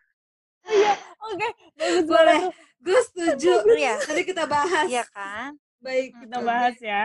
Oke, 1.20 1.48
bagus 1.74 2.04
Boleh. 2.04 2.40
gue 2.78 3.00
setuju 3.06 3.52
Iya. 3.70 3.94
nanti 3.98 4.22
kita 4.24 4.44
bahas 4.44 4.86
Iya 4.86 5.04
kan? 5.06 5.52
baik 5.78 6.12
Kita 6.18 6.36
Oke. 6.36 6.46
bahas 6.46 6.76
ya. 6.78 7.02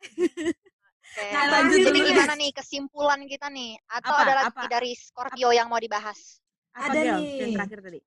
Oke. 0.00 1.24
Nah, 1.30 1.42
lanjut 1.48 1.78
dulu, 1.80 1.98
gimana 2.02 2.34
nih 2.34 2.50
kesimpulan 2.50 3.20
kita 3.24 3.46
nih? 3.46 3.78
Atau 3.86 4.10
Apa? 4.10 4.22
ada 4.22 4.32
lagi 4.36 4.50
Apa? 4.50 4.66
dari 4.68 4.90
Scorpio 4.92 5.48
yang 5.48 5.68
mau 5.68 5.78
dibahas? 5.78 6.42
Apa 6.70 6.90
Ada 6.90 7.00
nih. 7.18 7.30
Yang 7.38 7.52
terakhir 7.56 7.80
tadi. 7.82 8.00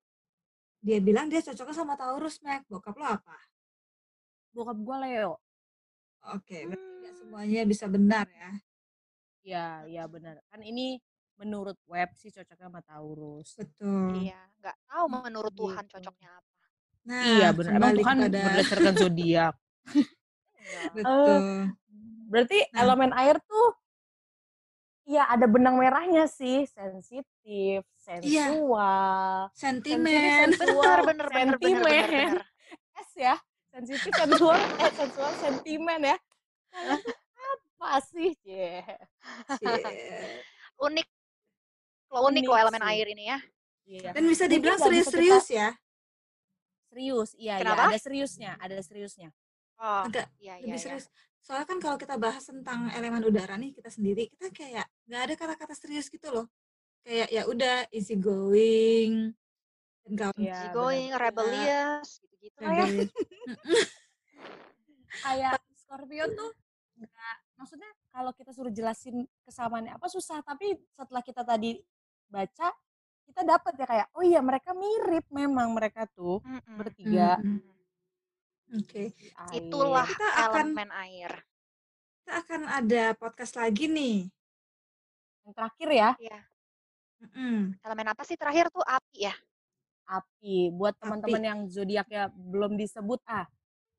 dia 0.77 0.99
bilang 1.01 1.25
dia 1.25 1.41
cocoknya 1.41 1.73
sama 1.73 1.97
Taurus 1.97 2.37
Mac 2.39 2.61
bokap 2.65 2.95
lo 2.95 3.03
apa 3.03 3.33
Bokap 4.53 4.77
gue 4.77 4.97
Leo. 5.03 5.41
oke 6.23 6.57
berarti 6.63 6.93
nggak 7.01 7.15
semuanya 7.17 7.61
bisa 7.63 7.85
benar 7.87 8.25
ya 8.29 8.51
Iya, 9.41 9.65
iya 9.87 10.03
benar. 10.05 10.37
Kan 10.51 10.59
ini 10.61 10.99
menurut 11.37 11.77
web 11.85 12.09
sih 12.13 12.29
cocoknya 12.29 12.65
sama 12.67 12.81
Taurus. 12.81 13.53
betul 13.55 14.09
Iya, 14.25 14.39
nggak 14.59 14.77
tahu 14.89 15.05
menurut 15.07 15.53
Tuhan 15.53 15.83
Gitu. 15.85 15.93
cocoknya 15.97 16.29
apa. 16.33 16.51
nah 17.07 17.21
iya 17.23 17.47
benar. 17.55 17.71
Emang 17.77 17.93
Tuhan 17.95 18.15
kepada 18.19 18.39
berdasarkan 18.43 18.93
zodiak. 18.97 19.55
Iya. 20.57 20.81
betul 20.97 21.39
Berarti 22.27 22.57
Nah. 22.75 22.79
elemen 22.83 23.11
air 23.15 23.37
tuh 23.45 23.69
Iya 25.07 25.23
ada 25.23 25.47
benang 25.47 25.79
merahnya 25.79 26.27
sih, 26.27 26.67
sensitif, 26.67 27.79
sensual, 27.95 29.47
sentimen 29.55 30.51
sensitif, 30.51 30.67
Bener, 30.67 30.99
bener, 30.99 30.99
bener, 31.07 31.27
bener, 31.31 31.55
bener, 31.55 31.55
sentimen. 31.55 32.07
bener. 32.11 32.43
S 33.07 33.11
ya, 33.15 33.35
sensitif, 33.71 34.11
sensual, 34.11 34.59
eh 34.59 34.91
sensual, 34.91 35.31
sentimen 35.39 36.11
ya. 36.11 36.17
Apa 37.79 38.03
sih, 38.03 38.35
Cie? 38.43 38.83
Cie. 39.63 40.43
Unik. 40.75 41.07
Lo 42.07 42.23
unik 42.25 42.39
Unik 42.39 42.43
lo 42.47 42.55
elemen 42.57 42.81
sih. 42.81 42.89
air 42.91 43.07
ini 43.11 43.25
ya. 43.27 43.39
Iya. 43.87 44.11
dan 44.11 44.23
bisa 44.27 44.43
dibilang 44.45 44.75
serius-serius 44.75 45.47
ya 45.47 45.71
Serius, 46.87 47.31
iya, 47.39 47.55
iya, 47.55 47.63
Kenapa? 47.63 47.87
ada 47.87 47.99
seriusnya, 47.99 48.51
ada 48.59 48.75
seriusnya. 48.83 49.29
Oh, 49.77 50.03
agak 50.03 50.27
iya, 50.43 50.59
iya, 50.59 50.67
lebih 50.67 50.75
iya. 50.75 50.81
serius 50.81 51.05
soalnya 51.39 51.67
kan 51.69 51.79
kalau 51.79 51.95
kita 51.95 52.19
bahas 52.19 52.43
tentang 52.43 52.91
elemen 52.91 53.23
udara 53.23 53.55
nih 53.55 53.71
kita 53.71 53.87
sendiri 53.87 54.27
kita 54.27 54.51
kayak 54.51 54.83
nggak 55.07 55.21
ada 55.23 55.33
kata-kata 55.39 55.73
serius 55.77 56.11
gitu 56.11 56.27
loh 56.33 56.49
kayak 57.05 57.29
ya 57.31 57.47
udah 57.47 57.87
easy 57.93 58.17
going 58.19 59.31
dan 60.03 60.11
kawan 60.17 60.35
Iya, 60.35 60.51
Easy 60.51 60.67
going, 60.73 61.07
benar. 61.07 61.21
rebellious, 61.23 62.07
gitu-gitu 62.23 62.59
lah 62.63 62.87
ya. 62.87 63.07
Kayak 65.23 65.59
Scorpio 65.75 66.25
tuh 66.31 66.51
nggak, 66.97 67.35
maksudnya 67.55 67.89
kalau 68.09 68.31
kita 68.33 68.51
suruh 68.51 68.73
jelasin 68.73 69.23
kesamaannya 69.45 69.93
apa 69.93 70.07
susah, 70.09 70.41
tapi 70.41 70.75
setelah 70.95 71.21
kita 71.21 71.45
tadi 71.45 71.77
baca, 72.27 72.67
kita 73.25 73.41
dapat 73.43 73.73
ya 73.75 73.85
kayak, 73.85 74.07
oh 74.13 74.23
iya 74.23 74.39
mereka 74.39 74.71
mirip 74.71 75.25
memang 75.29 75.71
mereka 75.71 76.07
tuh 76.11 76.39
Mm-mm. 76.43 76.75
bertiga. 76.75 77.39
Mm-mm. 77.39 77.59
Oke, 78.67 79.15
di 79.15 79.27
air. 79.31 79.53
Itulah 79.63 80.03
Kita 80.03 80.27
akan- 80.47 80.75
elemen 80.75 80.89
air. 80.91 81.31
kita 82.19 82.33
akan 82.43 82.61
ada 82.67 83.03
podcast 83.15 83.55
lagi 83.55 83.87
nih. 83.87 84.27
Yang 85.47 85.53
terakhir 85.55 85.89
ya, 85.89 86.09
Iya. 86.19 86.39
Mm-mm. 87.17 87.57
Elemen 87.79 88.07
apa 88.11 88.21
sih 88.27 88.35
terakhir 88.35 88.67
tuh 88.69 88.83
api 88.83 89.31
ya? 89.31 89.35
api. 90.07 90.71
Buat 90.71 90.95
teman-teman 90.99 91.43
yang 91.43 91.59
zodiaknya 91.67 92.31
belum 92.31 92.75
disebut, 92.75 93.19
ah 93.27 93.43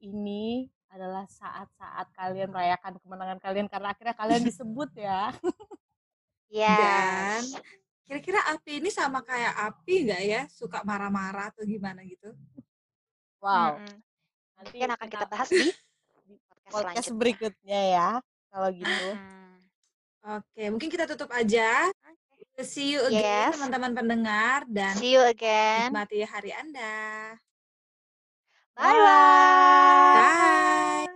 ini 0.00 0.68
adalah 0.88 1.28
saat-saat 1.28 2.08
kalian 2.16 2.48
merayakan 2.48 2.96
kemenangan 2.96 3.36
kalian 3.44 3.68
karena 3.68 3.92
akhirnya 3.92 4.16
kalian 4.16 4.40
disebut 4.40 4.88
ya. 4.96 5.32
Yes. 6.48 7.52
Kira-kira 8.08 8.40
api 8.48 8.80
ini 8.80 8.88
sama 8.88 9.20
kayak 9.20 9.52
api 9.68 10.08
nggak 10.08 10.22
ya? 10.24 10.42
Suka 10.48 10.80
marah-marah 10.80 11.52
atau 11.52 11.60
gimana 11.62 12.00
gitu? 12.02 12.32
Wow. 13.38 13.76
Mm-mm. 13.76 14.00
Nanti 14.56 14.74
Mungkin 14.74 14.90
akan 14.90 15.08
kita 15.08 15.26
bahas 15.28 15.48
di 15.52 15.68
di 16.24 16.34
podcast, 16.40 16.72
podcast 16.72 16.88
selanjutnya. 17.04 17.18
berikutnya 17.20 17.80
ya. 17.92 18.08
Kalau 18.48 18.68
gitu. 18.72 19.06
Oke, 20.28 20.62
mungkin 20.68 20.88
kita 20.88 21.04
tutup 21.06 21.30
aja. 21.30 21.92
See 22.58 22.90
you 22.90 23.06
again 23.06 23.48
Yes. 23.48 23.54
teman-teman 23.54 23.92
pendengar 23.94 24.66
dan 24.66 24.98
See 24.98 25.14
you 25.14 25.22
again. 25.22 25.94
nikmati 25.94 26.26
hari 26.26 26.50
Anda. 26.50 27.38
Bye 28.74 28.98
bye. 28.98 30.14
Bye. 30.18 31.06